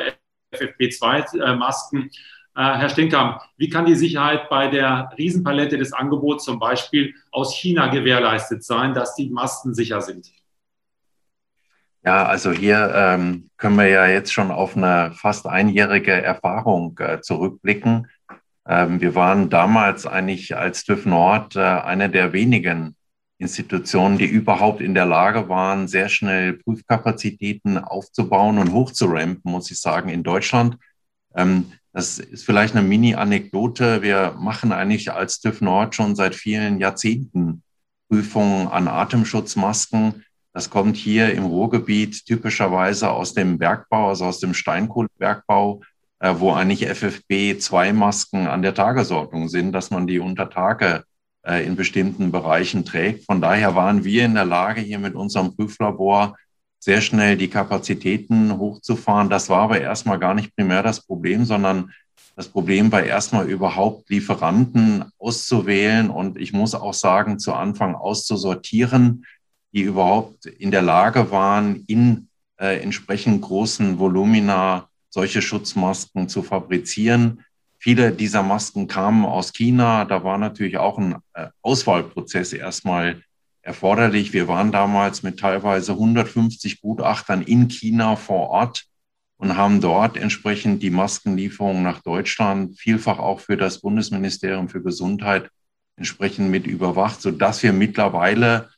FFP2-Masken. 0.52 2.02
Äh, 2.02 2.08
Herr 2.54 2.90
Steenkamp, 2.90 3.40
wie 3.56 3.70
kann 3.70 3.86
die 3.86 3.94
Sicherheit 3.94 4.50
bei 4.50 4.68
der 4.68 5.10
Riesenpalette 5.16 5.78
des 5.78 5.94
Angebots 5.94 6.44
zum 6.44 6.58
Beispiel 6.58 7.14
aus 7.30 7.54
China 7.54 7.86
gewährleistet 7.86 8.62
sein, 8.62 8.92
dass 8.92 9.14
die 9.14 9.30
Masken 9.30 9.72
sicher 9.72 10.02
sind? 10.02 10.30
Ja, 12.04 12.26
also 12.26 12.52
hier 12.52 12.92
ähm, 12.94 13.48
können 13.56 13.76
wir 13.76 13.88
ja 13.88 14.06
jetzt 14.06 14.34
schon 14.34 14.50
auf 14.50 14.76
eine 14.76 15.12
fast 15.14 15.46
einjährige 15.46 16.12
Erfahrung 16.12 16.98
äh, 16.98 17.22
zurückblicken. 17.22 18.08
Ähm, 18.68 19.00
wir 19.00 19.14
waren 19.14 19.48
damals 19.48 20.06
eigentlich 20.06 20.54
als 20.54 20.84
TÜV 20.84 21.06
Nord 21.06 21.56
äh, 21.56 21.60
eine 21.60 22.10
der 22.10 22.34
wenigen 22.34 22.95
Institutionen, 23.38 24.16
die 24.16 24.26
überhaupt 24.26 24.81
in 24.81 24.95
der 24.95 25.05
Lage 25.05 25.49
waren, 25.49 25.88
sehr 25.88 26.09
schnell 26.09 26.55
Prüfkapazitäten 26.55 27.78
aufzubauen 27.78 28.59
und 28.59 28.73
hochzurampen, 28.73 29.50
muss 29.50 29.71
ich 29.71 29.78
sagen, 29.78 30.09
in 30.09 30.23
Deutschland. 30.23 30.78
Ähm, 31.35 31.73
das 31.93 32.19
ist 32.19 32.45
vielleicht 32.45 32.76
eine 32.76 32.87
Mini-Anekdote. 32.87 34.02
Wir 34.02 34.37
machen 34.38 34.73
eigentlich 34.73 35.12
als 35.12 35.40
TÜV 35.40 35.61
Nord 35.61 35.95
schon 35.95 36.14
seit 36.14 36.35
vielen 36.35 36.78
Jahrzehnten 36.78 37.62
Prüfungen 38.09 38.69
an 38.69 38.88
Atemschutzmasken. 38.88 40.25
Das 40.52 40.71
kommt 40.71 40.97
hier 40.97 41.33
im 41.33 41.45
Ruhrgebiet 41.45 42.25
typischerweise 42.25 43.11
aus 43.11 43.35
dem 43.35 43.59
Bergbau, 43.59 44.09
also 44.09 44.25
aus 44.26 44.40
dem 44.40 44.55
Steinkohlebergbau, 44.55 45.83
äh, 46.21 46.35
wo 46.38 46.52
eigentlich 46.52 46.88
FFP2-Masken 46.88 48.47
an 48.47 48.62
der 48.62 48.75
Tagesordnung 48.75 49.49
sind, 49.49 49.73
dass 49.73 49.90
man 49.90 50.07
die 50.07 50.19
unter 50.19 50.49
Tage 50.49 51.05
in 51.46 51.76
bestimmten 51.76 52.32
Bereichen 52.32 52.84
trägt. 52.84 53.24
Von 53.24 53.40
daher 53.40 53.74
waren 53.74 54.04
wir 54.04 54.24
in 54.24 54.34
der 54.34 54.44
Lage, 54.44 54.80
hier 54.80 54.98
mit 54.98 55.14
unserem 55.14 55.54
Prüflabor 55.54 56.36
sehr 56.78 57.00
schnell 57.00 57.36
die 57.36 57.48
Kapazitäten 57.48 58.58
hochzufahren. 58.58 59.28
Das 59.28 59.48
war 59.48 59.62
aber 59.62 59.80
erstmal 59.80 60.18
gar 60.18 60.34
nicht 60.34 60.54
primär 60.54 60.82
das 60.82 61.04
Problem, 61.04 61.44
sondern 61.44 61.92
das 62.36 62.48
Problem 62.48 62.92
war 62.92 63.02
erstmal 63.02 63.48
überhaupt 63.48 64.10
Lieferanten 64.10 65.04
auszuwählen 65.18 66.10
und 66.10 66.36
ich 66.36 66.52
muss 66.52 66.74
auch 66.74 66.92
sagen, 66.92 67.38
zu 67.38 67.54
Anfang 67.54 67.94
auszusortieren, 67.94 69.24
die 69.72 69.82
überhaupt 69.82 70.44
in 70.44 70.70
der 70.70 70.82
Lage 70.82 71.30
waren, 71.30 71.84
in 71.86 72.28
äh, 72.60 72.80
entsprechend 72.82 73.40
großen 73.40 73.98
Volumina 73.98 74.88
solche 75.08 75.40
Schutzmasken 75.40 76.28
zu 76.28 76.42
fabrizieren. 76.42 77.42
Viele 77.87 78.11
dieser 78.11 78.43
Masken 78.43 78.88
kamen 78.88 79.25
aus 79.25 79.52
China. 79.52 80.05
Da 80.07 80.25
war 80.25 80.38
natürlich 80.38 80.76
auch 80.76 80.99
ein 80.99 81.19
äh, 81.35 81.47
Auswahlprozess 81.62 82.52
erstmal 82.52 83.23
erforderlich. 83.62 84.33
Wir 84.33 84.49
waren 84.49 84.73
damals 84.73 85.23
mit 85.23 85.38
teilweise 85.38 85.93
150 85.93 86.81
Gutachtern 86.81 87.43
in 87.43 87.69
China 87.69 88.16
vor 88.16 88.49
Ort 88.49 88.87
und 89.37 89.57
haben 89.57 89.81
dort 89.81 90.16
entsprechend 90.16 90.83
die 90.83 90.90
Maskenlieferungen 90.90 91.85
nach 91.85 92.02
Deutschland, 92.02 92.76
vielfach 92.76 93.21
auch 93.21 93.38
für 93.38 93.57
das 93.57 93.81
Bundesministerium 93.83 94.69
für 94.69 94.83
Gesundheit, 94.83 95.49
entsprechend 95.95 96.50
mit 96.50 96.66
überwacht, 96.66 97.23
sodass 97.23 97.62
wir 97.62 97.73
mittlerweile 97.73 98.69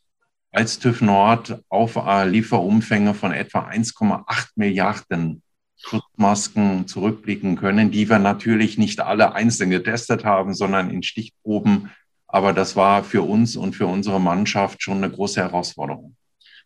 als 0.52 0.80
TÜV 0.80 1.00
Nord 1.00 1.64
auf 1.70 1.94
Lieferumfänge 2.26 3.14
von 3.14 3.32
etwa 3.32 3.70
1,8 3.70 4.48
Milliarden 4.56 5.42
Schutzmasken 5.78 6.86
zurückblicken 6.86 7.56
können, 7.56 7.90
die 7.90 8.08
wir 8.08 8.18
natürlich 8.18 8.78
nicht 8.78 9.00
alle 9.00 9.34
einzeln 9.34 9.70
getestet 9.70 10.24
haben, 10.24 10.54
sondern 10.54 10.90
in 10.90 11.02
Stichproben 11.02 11.90
aber 12.28 12.52
das 12.52 12.76
war 12.76 13.02
für 13.02 13.22
uns 13.22 13.56
und 13.56 13.74
für 13.74 13.86
unsere 13.86 14.20
Mannschaft 14.20 14.82
schon 14.82 14.98
eine 14.98 15.10
große 15.10 15.40
Herausforderung. 15.40 16.14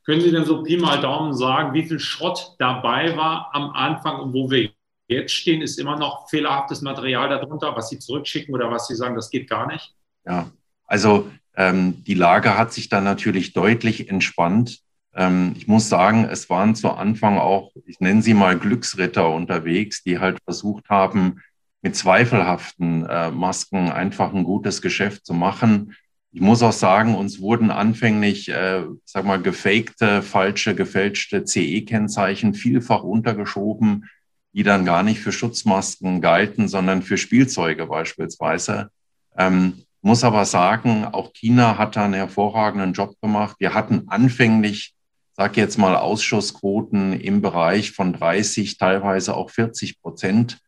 Können 0.04 0.20
Sie 0.20 0.32
denn 0.32 0.44
so 0.44 0.64
Pi 0.64 0.76
mal 0.76 1.00
Daumen 1.00 1.32
sagen, 1.32 1.72
wie 1.72 1.84
viel 1.84 2.00
Schrott 2.00 2.56
dabei 2.58 3.16
war 3.16 3.50
am 3.52 3.70
Anfang 3.70 4.18
und 4.18 4.34
wo 4.34 4.50
wir 4.50 4.70
jetzt 5.06 5.32
stehen? 5.32 5.62
Ist 5.62 5.78
immer 5.78 5.96
noch 5.96 6.28
fehlerhaftes 6.28 6.82
Material 6.82 7.28
darunter, 7.28 7.76
was 7.76 7.88
Sie 7.88 8.00
zurückschicken 8.00 8.52
oder 8.52 8.68
was 8.72 8.88
Sie 8.88 8.96
sagen, 8.96 9.14
das 9.14 9.30
geht 9.30 9.48
gar 9.48 9.68
nicht? 9.68 9.94
Ja, 10.26 10.50
also 10.86 11.30
ähm, 11.54 12.02
die 12.04 12.14
Lage 12.14 12.58
hat 12.58 12.72
sich 12.72 12.88
dann 12.88 13.04
natürlich 13.04 13.52
deutlich 13.52 14.08
entspannt. 14.08 14.80
Ähm, 15.14 15.54
ich 15.56 15.68
muss 15.68 15.88
sagen, 15.88 16.24
es 16.24 16.48
waren 16.50 16.74
zu 16.74 16.90
Anfang 16.90 17.38
auch, 17.38 17.72
ich 17.86 18.00
nenne 18.00 18.22
sie 18.22 18.34
mal 18.34 18.58
Glücksritter 18.58 19.30
unterwegs, 19.30 20.02
die 20.02 20.18
halt 20.18 20.38
versucht 20.44 20.88
haben, 20.88 21.40
mit 21.82 21.96
zweifelhaften 21.96 23.06
äh, 23.06 23.30
Masken 23.30 23.90
einfach 23.90 24.32
ein 24.32 24.44
gutes 24.44 24.82
Geschäft 24.82 25.26
zu 25.26 25.34
machen. 25.34 25.94
Ich 26.30 26.40
muss 26.40 26.62
auch 26.62 26.72
sagen, 26.72 27.14
uns 27.14 27.40
wurden 27.40 27.70
anfänglich, 27.70 28.48
äh, 28.48 28.84
sag 29.04 29.24
mal, 29.26 29.42
gefakte, 29.42 30.22
falsche, 30.22 30.74
gefälschte 30.74 31.44
CE-Kennzeichen 31.44 32.54
vielfach 32.54 33.02
untergeschoben, 33.02 34.08
die 34.54 34.62
dann 34.62 34.84
gar 34.84 35.02
nicht 35.02 35.20
für 35.20 35.32
Schutzmasken 35.32 36.20
galten, 36.20 36.68
sondern 36.68 37.02
für 37.02 37.18
Spielzeuge 37.18 37.86
beispielsweise. 37.86 38.90
Ähm, 39.36 39.84
muss 40.02 40.24
aber 40.24 40.44
sagen, 40.44 41.04
auch 41.04 41.32
China 41.32 41.78
hat 41.78 41.96
da 41.96 42.04
einen 42.04 42.14
hervorragenden 42.14 42.92
Job 42.92 43.20
gemacht. 43.20 43.56
Wir 43.58 43.74
hatten 43.74 44.08
anfänglich, 44.08 44.94
sag 45.36 45.56
jetzt 45.56 45.78
mal, 45.78 45.96
Ausschussquoten 45.96 47.18
im 47.18 47.40
Bereich 47.40 47.92
von 47.92 48.12
30, 48.12 48.76
teilweise 48.76 49.34
auch 49.34 49.50
40 49.50 50.00
Prozent. 50.00 50.58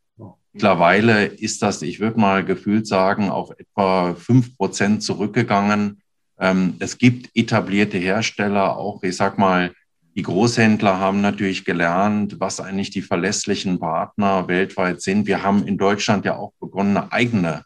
Mittlerweile 0.52 1.26
ist 1.26 1.62
das, 1.62 1.82
ich 1.82 1.98
würde 1.98 2.20
mal 2.20 2.44
gefühlt 2.44 2.86
sagen, 2.86 3.28
auf 3.28 3.50
etwa 3.58 4.14
fünf 4.14 4.56
Prozent 4.56 5.02
zurückgegangen. 5.02 6.00
Ähm, 6.38 6.74
es 6.78 6.96
gibt 6.98 7.30
etablierte 7.34 7.98
Hersteller, 7.98 8.76
auch 8.76 9.02
ich 9.02 9.16
sag 9.16 9.36
mal, 9.36 9.72
die 10.16 10.22
Großhändler 10.22 11.00
haben 11.00 11.20
natürlich 11.20 11.64
gelernt, 11.64 12.38
was 12.38 12.60
eigentlich 12.60 12.90
die 12.90 13.02
verlässlichen 13.02 13.80
Partner 13.80 14.46
weltweit 14.46 15.02
sind. 15.02 15.26
Wir 15.26 15.42
haben 15.42 15.66
in 15.66 15.76
Deutschland 15.76 16.24
ja 16.24 16.36
auch 16.36 16.52
begonnen, 16.60 16.96
eine 16.96 17.10
eigene 17.10 17.64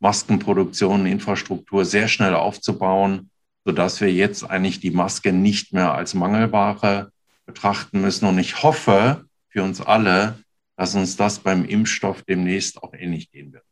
Maskenproduktion, 0.00 1.06
Infrastruktur 1.06 1.84
sehr 1.84 2.08
schnell 2.08 2.34
aufzubauen, 2.34 3.30
sodass 3.64 4.00
wir 4.00 4.12
jetzt 4.12 4.48
eigentlich 4.48 4.80
die 4.80 4.90
Maske 4.90 5.32
nicht 5.32 5.72
mehr 5.72 5.94
als 5.94 6.14
Mangelware 6.14 7.10
betrachten 7.46 8.00
müssen. 8.00 8.26
Und 8.26 8.38
ich 8.38 8.62
hoffe 8.62 9.24
für 9.48 9.62
uns 9.62 9.80
alle, 9.80 10.38
dass 10.76 10.94
uns 10.94 11.16
das 11.16 11.38
beim 11.38 11.64
Impfstoff 11.64 12.22
demnächst 12.22 12.82
auch 12.82 12.92
ähnlich 12.94 13.30
gehen 13.30 13.52
wird. 13.52 13.64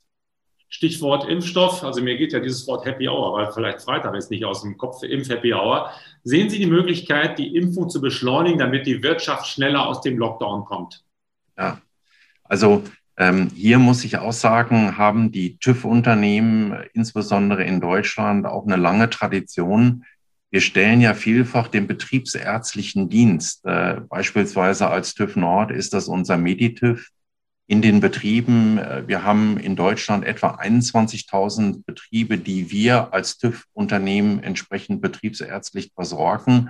Stichwort 0.69 1.29
Impfstoff, 1.29 1.85
also 1.85 2.01
mir 2.03 2.17
geht 2.17 2.33
ja 2.33 2.41
dieses 2.41 2.67
Wort 2.67 2.87
Happy 2.87 3.07
Hour, 3.07 3.35
weil 3.35 3.53
vielleicht 3.53 3.83
Freitag 3.83 4.15
ist 4.15 4.31
nicht 4.31 4.47
aus 4.47 4.63
dem 4.63 4.79
Kopf 4.79 5.01
für 5.01 5.07
Impf 5.07 5.29
Happy 5.29 5.53
Hour. 5.53 5.91
Sehen 6.25 6.49
Sie 6.49 6.59
die 6.59 6.67
Möglichkeit, 6.67 7.39
die 7.39 7.55
Impfung 7.55 7.91
zu 7.91 8.01
beschleunigen, 8.01 8.59
damit 8.59 8.87
die 8.87 9.03
Wirtschaft 9.03 9.47
schneller 9.47 9.87
aus 9.87 10.01
dem 10.01 10.17
Lockdown 10.17 10.65
kommt? 10.65 11.05
Ja, 11.59 11.83
also 12.45 12.85
ähm, 13.17 13.51
hier 13.55 13.79
muss 13.79 14.05
ich 14.05 14.19
auch 14.19 14.33
sagen, 14.33 14.97
haben 14.97 15.33
die 15.33 15.59
TÜV-Unternehmen, 15.59 16.75
insbesondere 16.95 17.65
in 17.65 17.81
Deutschland, 17.81 18.47
auch 18.47 18.67
eine 18.67 18.77
lange 18.77 19.11
Tradition, 19.11 20.05
wir 20.53 20.61
stellen 20.61 21.01
ja 21.01 21.15
vielfach 21.15 21.69
den 21.69 21.87
betriebsärztlichen 21.87 23.09
Dienst. 23.09 23.65
Äh, 23.65 24.03
beispielsweise 24.07 24.87
als 24.89 25.15
TÜV 25.15 25.37
Nord 25.37 25.71
ist 25.71 25.95
das 25.95 26.09
unser 26.09 26.37
Meditüv 26.37 27.09
in 27.67 27.81
den 27.81 28.01
Betrieben. 28.01 28.77
Äh, 28.77 29.09
wir 29.09 29.25
haben 29.25 29.57
in 29.57 29.77
Deutschland 29.77 30.27
etwa 30.27 30.57
21.000 30.57 31.85
Betriebe, 31.87 32.37
die 32.37 32.71
wir 32.71 33.15
als 33.15 33.39
TÜV-Unternehmen 33.39 34.43
entsprechend 34.43 35.01
betriebsärztlich 35.01 35.91
versorgen 35.95 36.69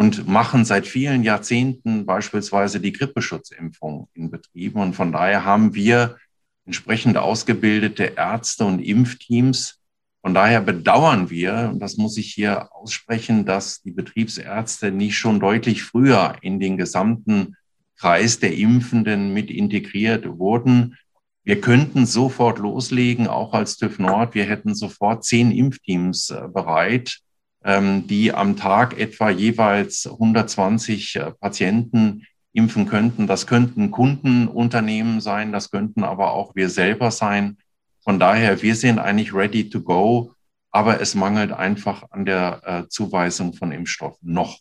und 0.00 0.26
machen 0.26 0.64
seit 0.64 0.86
vielen 0.86 1.24
Jahrzehnten 1.24 2.06
beispielsweise 2.06 2.80
die 2.80 2.92
Grippeschutzimpfung 2.92 4.08
in 4.14 4.30
Betrieben. 4.30 4.80
Und 4.80 4.94
von 4.94 5.12
daher 5.12 5.44
haben 5.44 5.74
wir 5.74 6.16
entsprechend 6.64 7.18
ausgebildete 7.18 8.14
Ärzte 8.16 8.64
und 8.64 8.78
Impfteams, 8.78 9.78
von 10.22 10.32
daher 10.32 10.62
bedauern 10.62 11.28
wir, 11.28 11.68
und 11.70 11.80
das 11.80 11.98
muss 11.98 12.16
ich 12.16 12.32
hier 12.32 12.74
aussprechen, 12.74 13.44
dass 13.44 13.82
die 13.82 13.90
Betriebsärzte 13.90 14.90
nicht 14.90 15.18
schon 15.18 15.38
deutlich 15.38 15.82
früher 15.82 16.34
in 16.40 16.60
den 16.60 16.78
gesamten 16.78 17.56
Kreis 17.98 18.38
der 18.38 18.56
Impfenden 18.56 19.34
mit 19.34 19.50
integriert 19.50 20.26
wurden. 20.26 20.96
Wir 21.44 21.60
könnten 21.60 22.06
sofort 22.06 22.58
loslegen, 22.58 23.26
auch 23.26 23.52
als 23.52 23.76
TÜV 23.76 23.98
Nord. 23.98 24.34
Wir 24.34 24.46
hätten 24.46 24.74
sofort 24.74 25.24
zehn 25.24 25.50
Impfteams 25.50 26.30
äh, 26.30 26.48
bereit, 26.48 27.20
die 27.62 28.32
am 28.32 28.56
Tag 28.56 28.98
etwa 28.98 29.30
jeweils 29.30 30.06
120 30.06 31.16
äh, 31.16 31.30
Patienten 31.32 32.26
impfen 32.52 32.86
könnten. 32.86 33.26
Das 33.26 33.46
könnten 33.46 33.90
Kundenunternehmen 33.90 35.20
sein, 35.20 35.52
das 35.52 35.70
könnten 35.70 36.02
aber 36.02 36.32
auch 36.32 36.54
wir 36.56 36.68
selber 36.68 37.10
sein. 37.10 37.58
Von 38.02 38.18
daher, 38.18 38.62
wir 38.62 38.74
sind 38.74 38.98
eigentlich 38.98 39.34
ready 39.34 39.68
to 39.68 39.82
go, 39.82 40.34
aber 40.70 41.00
es 41.00 41.14
mangelt 41.14 41.52
einfach 41.52 42.04
an 42.10 42.24
der 42.24 42.62
äh, 42.64 42.88
Zuweisung 42.88 43.52
von 43.52 43.72
Impfstoffen 43.72 44.32
noch. 44.32 44.58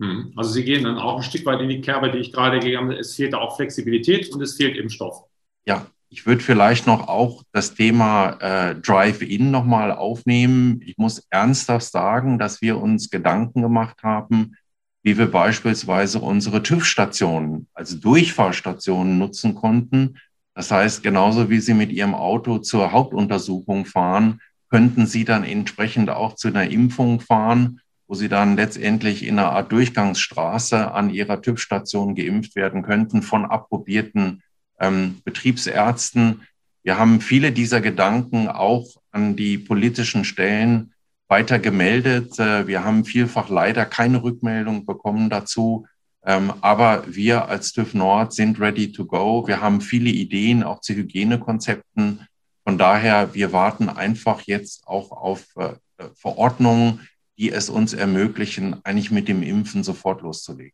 Hm. 0.00 0.32
Also 0.36 0.50
Sie 0.50 0.64
gehen 0.64 0.84
dann 0.84 0.98
auch 0.98 1.16
ein 1.16 1.22
Stück 1.22 1.44
weit 1.46 1.60
in 1.60 1.68
die 1.68 1.80
Kerbe, 1.80 2.10
die 2.10 2.18
ich 2.18 2.32
gerade 2.32 2.60
gegangen 2.60 2.90
habe. 2.90 3.00
Es 3.00 3.14
fehlt 3.14 3.34
auch 3.34 3.56
Flexibilität 3.56 4.32
und 4.32 4.40
es 4.42 4.56
fehlt 4.56 4.76
Impfstoff. 4.76 5.24
Ja, 5.64 5.86
ich 6.08 6.26
würde 6.26 6.42
vielleicht 6.42 6.86
noch 6.86 7.08
auch 7.08 7.42
das 7.52 7.74
Thema 7.74 8.38
äh, 8.40 8.74
Drive-In 8.76 9.50
nochmal 9.50 9.92
aufnehmen. 9.92 10.80
Ich 10.84 10.98
muss 10.98 11.26
ernsthaft 11.30 11.90
sagen, 11.90 12.38
dass 12.38 12.62
wir 12.62 12.80
uns 12.80 13.10
Gedanken 13.10 13.62
gemacht 13.62 14.02
haben, 14.02 14.56
wie 15.02 15.18
wir 15.18 15.30
beispielsweise 15.30 16.20
unsere 16.20 16.62
TÜV-Stationen, 16.62 17.68
also 17.74 17.96
Durchfahrstationen 17.96 19.18
nutzen 19.18 19.54
konnten. 19.54 20.18
Das 20.54 20.70
heißt, 20.70 21.02
genauso 21.02 21.50
wie 21.50 21.60
Sie 21.60 21.74
mit 21.74 21.90
Ihrem 21.90 22.14
Auto 22.14 22.58
zur 22.58 22.92
Hauptuntersuchung 22.92 23.84
fahren, 23.84 24.40
könnten 24.70 25.06
Sie 25.06 25.24
dann 25.24 25.44
entsprechend 25.44 26.10
auch 26.10 26.34
zu 26.34 26.48
einer 26.48 26.70
Impfung 26.70 27.20
fahren 27.20 27.80
wo 28.08 28.14
sie 28.14 28.28
dann 28.28 28.56
letztendlich 28.56 29.24
in 29.24 29.38
einer 29.38 29.50
Art 29.50 29.72
Durchgangsstraße 29.72 30.92
an 30.92 31.10
ihrer 31.10 31.42
TÜV-Station 31.42 32.14
geimpft 32.14 32.54
werden 32.54 32.82
könnten 32.82 33.22
von 33.22 33.44
approbierten 33.44 34.42
ähm, 34.80 35.20
Betriebsärzten. 35.24 36.42
Wir 36.82 36.98
haben 36.98 37.20
viele 37.20 37.52
dieser 37.52 37.80
Gedanken 37.80 38.48
auch 38.48 38.86
an 39.10 39.36
die 39.36 39.58
politischen 39.58 40.24
Stellen 40.24 40.92
weiter 41.28 41.58
gemeldet. 41.58 42.38
Äh, 42.38 42.66
wir 42.66 42.84
haben 42.84 43.04
vielfach 43.04 43.48
leider 43.48 43.84
keine 43.84 44.22
Rückmeldung 44.22 44.86
bekommen 44.86 45.30
dazu. 45.30 45.86
Ähm, 46.24 46.52
aber 46.60 47.04
wir 47.06 47.48
als 47.48 47.72
TÜV 47.72 47.94
Nord 47.94 48.32
sind 48.32 48.60
ready 48.60 48.92
to 48.92 49.04
go. 49.04 49.46
Wir 49.46 49.60
haben 49.60 49.80
viele 49.80 50.10
Ideen 50.10 50.62
auch 50.62 50.80
zu 50.80 50.94
Hygienekonzepten. 50.94 52.26
Von 52.64 52.78
daher, 52.78 53.32
wir 53.34 53.52
warten 53.52 53.88
einfach 53.88 54.42
jetzt 54.42 54.86
auch 54.88 55.12
auf 55.12 55.46
äh, 55.56 55.74
Verordnungen, 56.14 57.08
die 57.38 57.52
es 57.52 57.68
uns 57.68 57.92
ermöglichen, 57.92 58.84
eigentlich 58.84 59.10
mit 59.10 59.28
dem 59.28 59.42
Impfen 59.42 59.84
sofort 59.84 60.22
loszulegen. 60.22 60.72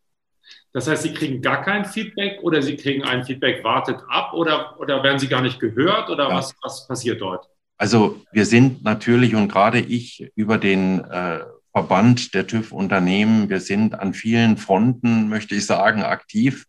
Das 0.72 0.88
heißt, 0.88 1.02
Sie 1.02 1.12
kriegen 1.12 1.42
gar 1.42 1.62
kein 1.62 1.84
Feedback 1.84 2.40
oder 2.42 2.62
Sie 2.62 2.76
kriegen 2.76 3.04
ein 3.04 3.24
Feedback, 3.24 3.62
wartet 3.62 4.00
ab 4.08 4.32
oder, 4.32 4.78
oder 4.80 5.02
werden 5.02 5.18
Sie 5.18 5.28
gar 5.28 5.42
nicht 5.42 5.60
gehört 5.60 6.08
oder 6.08 6.28
ja. 6.28 6.34
was, 6.34 6.54
was 6.62 6.86
passiert 6.86 7.20
dort? 7.20 7.48
Also 7.76 8.20
wir 8.32 8.46
sind 8.46 8.84
natürlich 8.84 9.34
und 9.34 9.48
gerade 9.48 9.80
ich 9.80 10.30
über 10.34 10.58
den 10.58 11.00
äh, 11.04 11.40
Verband 11.72 12.34
der 12.34 12.46
TÜV-Unternehmen, 12.46 13.48
wir 13.48 13.60
sind 13.60 13.98
an 13.98 14.14
vielen 14.14 14.56
Fronten, 14.56 15.28
möchte 15.28 15.54
ich 15.54 15.66
sagen, 15.66 16.02
aktiv. 16.02 16.66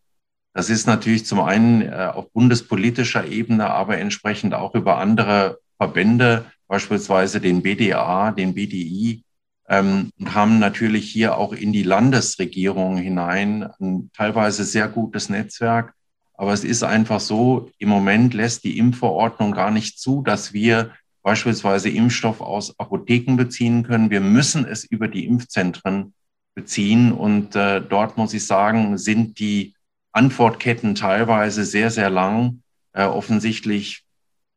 Das 0.54 0.70
ist 0.70 0.86
natürlich 0.86 1.26
zum 1.26 1.40
einen 1.40 1.82
äh, 1.82 2.10
auf 2.12 2.32
bundespolitischer 2.32 3.26
Ebene, 3.26 3.70
aber 3.70 3.98
entsprechend 3.98 4.54
auch 4.54 4.74
über 4.74 4.98
andere 4.98 5.58
Verbände, 5.76 6.46
beispielsweise 6.68 7.40
den 7.40 7.62
BDA, 7.62 8.30
den 8.30 8.54
BDI, 8.54 9.23
ähm, 9.68 10.10
und 10.18 10.34
haben 10.34 10.58
natürlich 10.58 11.10
hier 11.10 11.38
auch 11.38 11.52
in 11.52 11.72
die 11.72 11.82
Landesregierung 11.82 12.96
hinein 12.96 13.70
ein 13.80 14.10
teilweise 14.14 14.64
sehr 14.64 14.88
gutes 14.88 15.28
Netzwerk. 15.28 15.94
Aber 16.34 16.52
es 16.52 16.64
ist 16.64 16.82
einfach 16.82 17.20
so, 17.20 17.70
im 17.78 17.88
Moment 17.88 18.34
lässt 18.34 18.64
die 18.64 18.78
Impfverordnung 18.78 19.52
gar 19.52 19.70
nicht 19.70 19.98
zu, 19.98 20.22
dass 20.22 20.52
wir 20.52 20.90
beispielsweise 21.22 21.88
Impfstoff 21.88 22.40
aus 22.40 22.78
Apotheken 22.78 23.36
beziehen 23.36 23.84
können. 23.84 24.10
Wir 24.10 24.20
müssen 24.20 24.66
es 24.66 24.84
über 24.84 25.08
die 25.08 25.26
Impfzentren 25.26 26.12
beziehen. 26.54 27.12
Und 27.12 27.56
äh, 27.56 27.80
dort 27.80 28.18
muss 28.18 28.34
ich 28.34 28.46
sagen, 28.46 28.98
sind 28.98 29.38
die 29.38 29.74
Antwortketten 30.12 30.94
teilweise 30.94 31.64
sehr, 31.64 31.90
sehr 31.90 32.10
lang. 32.10 32.62
Äh, 32.92 33.04
offensichtlich 33.04 34.04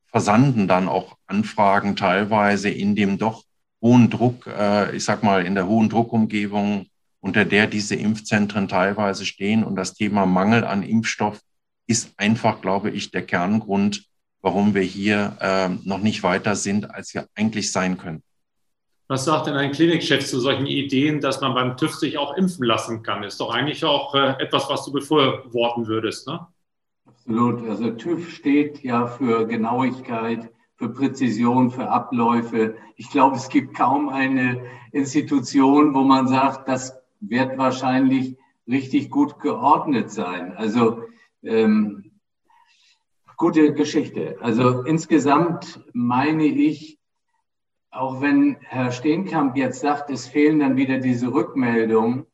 versanden 0.07 0.67
dann 0.67 0.87
auch 0.89 1.17
Anfragen 1.25 1.95
teilweise 1.95 2.69
in 2.69 2.95
dem 2.95 3.17
doch 3.17 3.43
hohen 3.81 4.09
Druck, 4.09 4.47
äh, 4.47 4.95
ich 4.95 5.03
sag 5.03 5.23
mal, 5.23 5.45
in 5.45 5.55
der 5.55 5.67
hohen 5.67 5.89
Druckumgebung, 5.89 6.87
unter 7.19 7.45
der 7.45 7.67
diese 7.67 7.95
Impfzentren 7.95 8.67
teilweise 8.67 9.25
stehen. 9.25 9.63
Und 9.63 9.75
das 9.75 9.93
Thema 9.93 10.25
Mangel 10.25 10.63
an 10.63 10.83
Impfstoff 10.83 11.39
ist 11.87 12.13
einfach, 12.17 12.61
glaube 12.61 12.89
ich, 12.89 13.11
der 13.11 13.25
Kerngrund, 13.25 14.05
warum 14.41 14.73
wir 14.73 14.81
hier 14.81 15.37
äh, 15.39 15.69
noch 15.83 15.99
nicht 15.99 16.23
weiter 16.23 16.55
sind, 16.55 16.91
als 16.91 17.13
wir 17.13 17.27
eigentlich 17.35 17.71
sein 17.71 17.97
können. 17.97 18.23
Was 19.09 19.23
sagt 19.23 19.47
denn 19.47 19.55
ein 19.55 19.71
Klinikchef 19.71 20.25
zu 20.25 20.39
solchen 20.41 20.67
Ideen, 20.67 21.21
dass 21.21 21.39
man 21.39 21.53
beim 21.53 21.77
TÜV 21.77 21.95
sich 21.95 22.17
auch 22.17 22.35
impfen 22.35 22.65
lassen 22.65 23.03
kann? 23.03 23.23
Ist 23.23 23.39
doch 23.39 23.53
eigentlich 23.53 23.85
auch 23.85 24.13
äh, 24.13 24.35
etwas, 24.39 24.69
was 24.69 24.83
du 24.83 24.91
befürworten 24.91 25.87
würdest, 25.87 26.27
ne? 26.27 26.45
Absolut. 27.05 27.69
Also 27.69 27.91
TÜV 27.91 28.29
steht 28.29 28.83
ja 28.83 29.07
für 29.07 29.47
Genauigkeit, 29.47 30.49
für 30.77 30.89
Präzision, 30.89 31.71
für 31.71 31.89
Abläufe. 31.89 32.75
Ich 32.95 33.09
glaube, 33.09 33.35
es 33.35 33.49
gibt 33.49 33.75
kaum 33.75 34.09
eine 34.09 34.63
Institution, 34.91 35.93
wo 35.93 36.03
man 36.03 36.27
sagt, 36.27 36.67
das 36.67 36.95
wird 37.19 37.57
wahrscheinlich 37.57 38.37
richtig 38.67 39.09
gut 39.09 39.39
geordnet 39.39 40.11
sein. 40.11 40.55
Also 40.55 41.03
ähm, 41.41 42.11
gute 43.37 43.73
Geschichte. 43.73 44.37
Also 44.39 44.83
insgesamt 44.83 45.83
meine 45.93 46.45
ich, 46.45 46.99
auch 47.89 48.21
wenn 48.21 48.57
Herr 48.61 48.91
Steenkamp 48.91 49.57
jetzt 49.57 49.79
sagt, 49.79 50.11
es 50.11 50.27
fehlen 50.27 50.59
dann 50.59 50.77
wieder 50.77 50.99
diese 50.99 51.33
Rückmeldungen, 51.33 52.26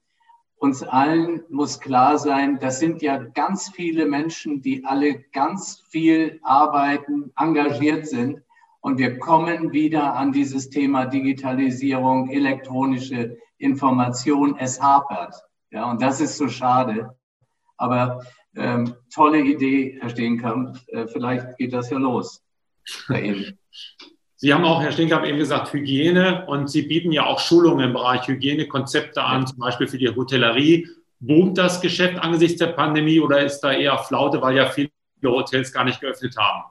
uns 0.64 0.82
allen 0.82 1.44
muss 1.50 1.82
klar 1.82 2.18
sein, 2.18 2.58
das 2.58 2.80
sind 2.80 3.02
ja 3.02 3.18
ganz 3.18 3.70
viele 3.76 4.06
Menschen, 4.06 4.62
die 4.62 4.86
alle 4.86 5.20
ganz 5.34 5.84
viel 5.90 6.40
arbeiten, 6.42 7.34
engagiert 7.36 8.08
sind. 8.08 8.42
Und 8.80 8.98
wir 8.98 9.20
kommen 9.20 9.74
wieder 9.74 10.14
an 10.16 10.32
dieses 10.32 10.70
Thema 10.70 11.06
Digitalisierung, 11.06 12.30
elektronische 12.30 13.38
Information. 13.58 14.56
Es 14.58 14.82
hapert. 14.82 15.36
Ja, 15.70 15.92
und 15.92 16.02
das 16.02 16.22
ist 16.22 16.38
so 16.38 16.48
schade. 16.48 17.14
Aber 17.76 18.24
ähm, 18.56 18.96
tolle 19.14 19.42
Idee, 19.42 19.98
Herr 20.00 20.12
Steenkamp. 20.12 20.78
Äh, 20.88 21.08
vielleicht 21.08 21.58
geht 21.58 21.74
das 21.74 21.90
ja 21.90 21.98
los 21.98 22.42
bei 23.10 23.22
Ihnen. 23.22 23.60
Sie 24.44 24.54
haben 24.54 24.66
auch, 24.66 24.82
Herr 24.82 24.92
Stinkamp, 24.92 25.26
eben 25.26 25.38
gesagt, 25.38 25.72
Hygiene 25.72 26.46
und 26.48 26.70
Sie 26.70 26.82
bieten 26.82 27.14
ja 27.14 27.26
auch 27.28 27.40
Schulungen 27.40 27.86
im 27.88 27.94
Bereich 27.94 28.28
Hygienekonzepte 28.28 29.24
an, 29.24 29.48
zum 29.48 29.60
Beispiel 29.60 29.88
für 29.88 29.98
die 29.98 30.10
Hotellerie. 30.10 30.86
Boomt 31.22 31.58
das 31.58 31.80
Geschäft 31.80 32.20
angesichts 32.20 32.60
der 32.60 32.74
Pandemie 32.74 33.22
oder 33.22 33.40
ist 33.40 33.62
da 33.62 33.72
eher 33.72 33.98
Flaute, 34.00 34.42
weil 34.42 34.58
ja 34.58 34.66
viele 34.66 34.90
Hotels 35.24 35.72
gar 35.72 35.86
nicht 35.86 36.02
geöffnet 36.02 36.36
haben? 36.36 36.66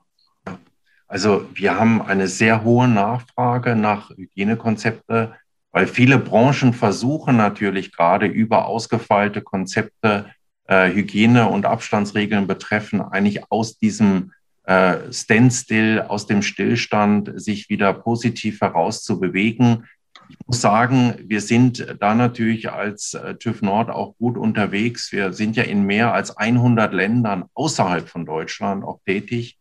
Also 1.09 1.47
wir 1.55 1.81
haben 1.81 2.03
eine 2.03 2.29
sehr 2.29 2.63
hohe 2.63 2.89
Nachfrage 2.89 3.75
nach 3.75 4.11
Hygienekonzepte, 4.11 5.35
weil 5.71 5.87
viele 5.87 6.19
Branchen 6.19 6.75
versuchen 6.75 7.39
natürlich 7.39 7.91
gerade 7.91 8.27
über 8.27 8.67
ausgefeilte 8.67 9.41
Konzepte 9.41 10.27
äh, 10.67 10.93
Hygiene- 10.93 11.49
und 11.49 11.65
Abstandsregeln 11.65 12.47
betreffen, 12.47 13.01
eigentlich 13.01 13.51
aus 13.51 13.79
diesem 13.79 14.33
äh, 14.65 15.13
Standstill, 15.13 16.03
aus 16.03 16.27
dem 16.27 16.43
Stillstand 16.43 17.33
sich 17.35 17.69
wieder 17.69 17.93
positiv 17.93 18.61
herauszubewegen. 18.61 19.87
Ich 20.29 20.37
muss 20.47 20.61
sagen, 20.61 21.15
wir 21.27 21.41
sind 21.41 21.97
da 22.01 22.15
natürlich 22.15 22.71
als 22.71 23.15
äh, 23.15 23.35
TÜV 23.35 23.63
Nord 23.63 23.91
auch 23.91 24.17
gut 24.19 24.39
unterwegs. 24.39 25.13
Wir 25.13 25.33
sind 25.33 25.57
ja 25.57 25.65
in 25.65 25.85
mehr 25.85 26.15
als 26.15 26.37
100 26.37 26.93
Ländern 26.93 27.45
außerhalb 27.55 28.09
von 28.09 28.25
Deutschland 28.25 28.85
auch 28.85 29.01
tätig, 29.05 29.59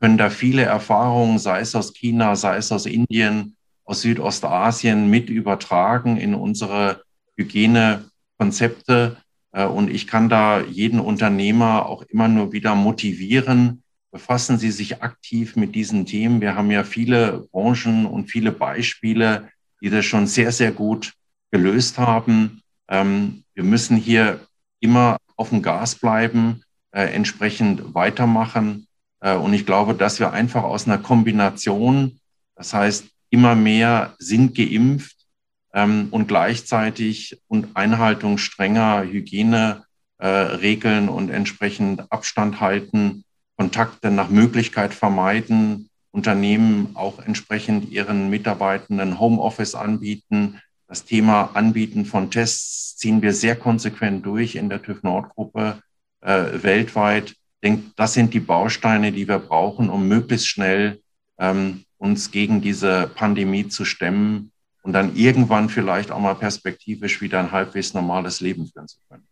können 0.00 0.18
da 0.18 0.30
viele 0.30 0.62
Erfahrungen, 0.62 1.38
sei 1.38 1.60
es 1.60 1.74
aus 1.74 1.94
China, 1.94 2.36
sei 2.36 2.56
es 2.56 2.70
aus 2.72 2.86
Indien, 2.86 3.56
aus 3.84 4.02
Südostasien 4.02 5.10
mit 5.10 5.30
übertragen 5.30 6.16
in 6.16 6.34
unsere 6.34 7.02
Hygienekonzepte. 7.36 9.16
Äh, 9.52 9.66
und 9.66 9.90
ich 9.90 10.06
kann 10.06 10.28
da 10.28 10.60
jeden 10.60 11.00
Unternehmer 11.00 11.86
auch 11.86 12.02
immer 12.02 12.28
nur 12.28 12.52
wieder 12.52 12.74
motivieren, 12.74 13.83
befassen 14.14 14.58
Sie 14.58 14.70
sich 14.70 15.02
aktiv 15.02 15.56
mit 15.56 15.74
diesen 15.74 16.06
Themen. 16.06 16.40
Wir 16.40 16.54
haben 16.54 16.70
ja 16.70 16.84
viele 16.84 17.48
Branchen 17.50 18.06
und 18.06 18.30
viele 18.30 18.52
Beispiele, 18.52 19.50
die 19.82 19.90
das 19.90 20.04
schon 20.04 20.28
sehr, 20.28 20.52
sehr 20.52 20.70
gut 20.70 21.14
gelöst 21.50 21.98
haben. 21.98 22.62
Ähm, 22.88 23.42
wir 23.54 23.64
müssen 23.64 23.96
hier 23.96 24.46
immer 24.78 25.16
auf 25.34 25.48
dem 25.48 25.62
Gas 25.62 25.96
bleiben, 25.96 26.62
äh, 26.92 27.12
entsprechend 27.12 27.96
weitermachen. 27.96 28.86
Äh, 29.18 29.34
und 29.34 29.52
ich 29.52 29.66
glaube, 29.66 29.94
dass 29.94 30.20
wir 30.20 30.32
einfach 30.32 30.62
aus 30.62 30.86
einer 30.86 30.98
Kombination, 30.98 32.20
das 32.54 32.72
heißt, 32.72 33.06
immer 33.30 33.56
mehr 33.56 34.14
sind 34.20 34.54
geimpft 34.54 35.26
ähm, 35.72 36.06
und 36.12 36.28
gleichzeitig 36.28 37.42
und 37.48 37.74
Einhaltung 37.74 38.38
strenger 38.38 39.02
Hygieneregeln 39.02 41.08
und 41.08 41.30
entsprechend 41.30 42.12
Abstand 42.12 42.60
halten, 42.60 43.24
Kontakte 43.56 44.10
nach 44.10 44.30
Möglichkeit 44.30 44.94
vermeiden, 44.94 45.88
Unternehmen 46.10 46.90
auch 46.94 47.18
entsprechend 47.18 47.90
ihren 47.90 48.30
Mitarbeitenden 48.30 49.18
Homeoffice 49.18 49.74
anbieten. 49.74 50.60
Das 50.86 51.04
Thema 51.04 51.50
Anbieten 51.54 52.04
von 52.04 52.30
Tests 52.30 52.96
ziehen 52.96 53.20
wir 53.20 53.32
sehr 53.32 53.56
konsequent 53.56 54.24
durch 54.24 54.54
in 54.54 54.68
der 54.68 54.80
TÜV 54.80 55.02
Nord 55.02 55.30
Gruppe 55.30 55.80
äh, 56.20 56.62
weltweit. 56.62 57.30
Ich 57.30 57.60
denke, 57.64 57.90
das 57.96 58.14
sind 58.14 58.32
die 58.32 58.40
Bausteine, 58.40 59.10
die 59.10 59.26
wir 59.26 59.38
brauchen, 59.38 59.90
um 59.90 60.06
möglichst 60.06 60.48
schnell 60.48 61.00
ähm, 61.38 61.84
uns 61.98 62.30
gegen 62.30 62.60
diese 62.60 63.10
Pandemie 63.14 63.68
zu 63.68 63.84
stemmen 63.84 64.52
und 64.82 64.92
dann 64.92 65.16
irgendwann 65.16 65.68
vielleicht 65.68 66.10
auch 66.10 66.20
mal 66.20 66.34
perspektivisch 66.34 67.20
wieder 67.20 67.40
ein 67.40 67.50
halbwegs 67.50 67.94
normales 67.94 68.40
Leben 68.40 68.66
führen 68.66 68.86
zu 68.86 68.98
können. 69.08 69.26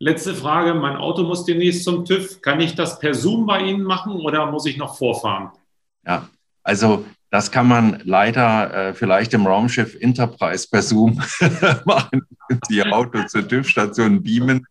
Letzte 0.00 0.34
Frage, 0.34 0.74
mein 0.74 0.96
Auto 0.96 1.24
muss 1.24 1.44
demnächst 1.44 1.82
zum 1.82 2.04
TÜV. 2.04 2.40
Kann 2.40 2.60
ich 2.60 2.76
das 2.76 3.00
per 3.00 3.14
Zoom 3.14 3.46
bei 3.46 3.62
Ihnen 3.62 3.82
machen 3.82 4.12
oder 4.12 4.46
muss 4.46 4.66
ich 4.66 4.76
noch 4.76 4.96
vorfahren? 4.96 5.50
Ja, 6.06 6.28
also 6.62 7.04
das 7.30 7.50
kann 7.50 7.66
man 7.66 8.00
leider 8.04 8.90
äh, 8.90 8.94
vielleicht 8.94 9.34
im 9.34 9.46
Raumschiff 9.46 9.96
Enterprise 10.00 10.68
per 10.70 10.82
Zoom 10.82 11.20
machen, 11.84 12.22
Ihr 12.70 12.92
Auto 12.92 13.24
zur 13.24 13.46
TÜV-Station 13.46 14.22
beamen. 14.22 14.66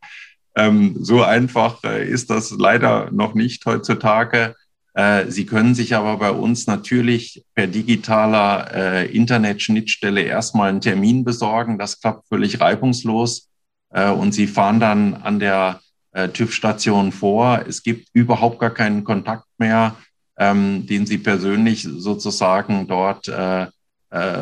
Ähm, 0.56 0.96
so 1.00 1.22
einfach 1.22 1.84
äh, 1.84 2.08
ist 2.08 2.30
das 2.30 2.52
leider 2.52 3.12
noch 3.12 3.34
nicht 3.36 3.66
heutzutage. 3.66 4.56
Äh, 4.94 5.30
Sie 5.30 5.46
können 5.46 5.76
sich 5.76 5.94
aber 5.94 6.18
bei 6.18 6.32
uns 6.32 6.66
natürlich 6.66 7.44
per 7.54 7.68
digitaler 7.68 8.72
äh, 8.74 9.16
Internetschnittstelle 9.16 10.22
erstmal 10.22 10.70
einen 10.70 10.82
Termin 10.82 11.26
besorgen. 11.26 11.78
Das 11.78 12.00
klappt 12.00 12.28
völlig 12.30 12.60
reibungslos. 12.62 13.47
Äh, 13.90 14.10
und 14.10 14.34
Sie 14.34 14.48
fahren 14.48 14.80
dann 14.80 15.16
an 15.16 15.40
der 15.40 15.82
äh, 16.12 16.30
TÜV-Station 16.30 17.12
vor. 17.12 17.64
Es 17.68 17.84
gibt 17.84 18.10
überhaupt 18.14 18.60
gar 18.60 18.72
keinen 18.72 19.04
Kontakt 19.04 19.46
mehr, 19.58 19.96
ähm, 20.38 20.86
den 20.88 21.06
Sie 21.06 21.18
persönlich 21.18 21.84
sozusagen 21.84 22.88
dort 22.88 23.28
äh, 23.28 23.68
äh, 24.10 24.38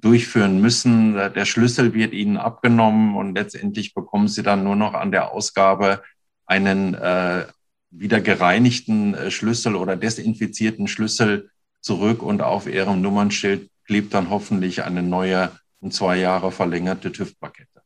durchführen 0.00 0.60
müssen. 0.60 1.14
Der 1.14 1.44
Schlüssel 1.44 1.94
wird 1.94 2.12
Ihnen 2.12 2.36
abgenommen 2.36 3.16
und 3.16 3.34
letztendlich 3.34 3.94
bekommen 3.94 4.28
Sie 4.28 4.42
dann 4.42 4.64
nur 4.64 4.76
noch 4.76 4.94
an 4.94 5.12
der 5.12 5.32
Ausgabe 5.32 6.02
einen 6.46 6.94
äh, 6.94 7.46
wieder 7.90 8.20
gereinigten 8.20 9.14
äh, 9.14 9.30
Schlüssel 9.30 9.76
oder 9.76 9.96
desinfizierten 9.96 10.88
Schlüssel 10.88 11.50
zurück 11.80 12.22
und 12.22 12.42
auf 12.42 12.66
Ihrem 12.66 13.00
Nummernschild 13.00 13.70
klebt 13.86 14.14
dann 14.14 14.30
hoffentlich 14.30 14.84
eine 14.84 15.02
neue 15.02 15.50
und 15.80 15.94
zwei 15.94 16.18
Jahre 16.18 16.52
verlängerte 16.52 17.10
TÜV-Plakette. 17.10 17.79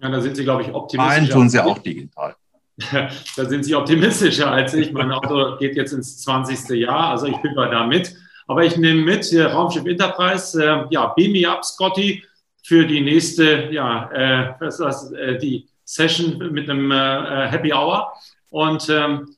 Ja, 0.00 0.08
da 0.10 0.20
sind 0.20 0.36
Sie, 0.36 0.44
glaube 0.44 0.62
ich, 0.62 0.72
optimistischer. 0.72 1.20
Nein, 1.20 1.30
tun 1.30 1.48
Sie 1.48 1.60
auch 1.60 1.78
digital. 1.78 2.36
da 3.36 3.44
sind 3.44 3.64
Sie 3.64 3.74
optimistischer 3.74 4.50
als 4.50 4.74
ich. 4.74 4.92
Mein 4.92 5.10
Auto 5.10 5.56
geht 5.58 5.76
jetzt 5.76 5.92
ins 5.92 6.18
20. 6.22 6.68
Jahr, 6.80 7.10
also 7.10 7.26
ich 7.26 7.36
bin 7.38 7.54
bei 7.54 7.68
da 7.68 7.86
mit. 7.86 8.14
Aber 8.46 8.64
ich 8.64 8.76
nehme 8.76 9.02
mit, 9.02 9.24
hier 9.24 9.48
Raumschiff 9.48 9.84
Enterprise, 9.84 10.62
äh, 10.62 10.86
ja, 10.90 11.08
beam 11.08 11.32
me 11.32 11.48
up, 11.48 11.64
Scotty, 11.64 12.24
für 12.62 12.86
die 12.86 13.00
nächste, 13.00 13.68
ja, 13.70 14.10
äh, 14.12 14.54
was 14.60 14.74
ist 14.74 14.80
das, 14.80 15.12
äh, 15.12 15.38
die 15.38 15.68
Session 15.84 16.38
mit 16.52 16.70
einem 16.70 16.90
äh, 16.90 17.48
Happy 17.48 17.72
Hour. 17.72 18.12
Und 18.50 18.88
ähm, 18.88 19.34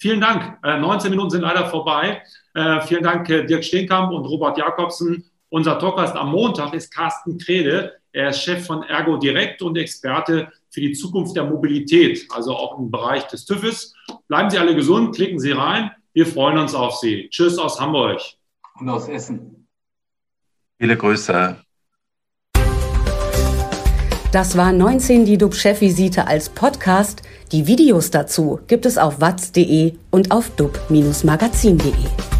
Vielen 0.00 0.22
Dank. 0.22 0.62
19 0.62 1.08
äh, 1.08 1.10
Minuten 1.10 1.28
sind 1.28 1.42
leider 1.42 1.66
vorbei. 1.66 2.22
Äh, 2.54 2.80
vielen 2.80 3.02
Dank, 3.02 3.28
äh, 3.28 3.44
Dirk 3.44 3.62
Steenkamp 3.62 4.12
und 4.12 4.24
Robert 4.24 4.56
Jakobsen. 4.56 5.30
Unser 5.50 5.78
Talkgast 5.78 6.16
am 6.16 6.30
Montag 6.30 6.72
ist 6.72 6.90
Carsten 6.90 7.36
Krede. 7.36 7.99
Er 8.12 8.30
ist 8.30 8.42
Chef 8.42 8.66
von 8.66 8.82
Ergo 8.82 9.16
Direkt 9.16 9.62
und 9.62 9.78
Experte 9.78 10.50
für 10.68 10.80
die 10.80 10.92
Zukunft 10.92 11.36
der 11.36 11.44
Mobilität, 11.44 12.26
also 12.30 12.56
auch 12.56 12.78
im 12.78 12.90
Bereich 12.90 13.24
des 13.28 13.44
TÜVs. 13.44 13.94
Bleiben 14.26 14.50
Sie 14.50 14.58
alle 14.58 14.74
gesund, 14.74 15.14
klicken 15.14 15.38
Sie 15.38 15.52
rein. 15.52 15.92
Wir 16.12 16.26
freuen 16.26 16.58
uns 16.58 16.74
auf 16.74 16.96
Sie. 16.96 17.28
Tschüss 17.30 17.56
aus 17.58 17.80
Hamburg. 17.80 18.20
Und 18.80 18.88
aus 18.88 19.08
Essen. 19.08 19.68
Viele 20.78 20.96
Grüße. 20.96 21.56
Das 24.32 24.56
war 24.56 24.72
19 24.72 25.24
die 25.24 25.38
DUB-Chefvisite 25.38 26.26
als 26.26 26.48
Podcast. 26.48 27.22
Die 27.52 27.66
Videos 27.66 28.10
dazu 28.10 28.60
gibt 28.66 28.86
es 28.86 28.96
auf 28.96 29.20
watz.de 29.20 29.94
und 30.10 30.30
auf 30.30 30.50
dub-magazin.de. 30.56 32.39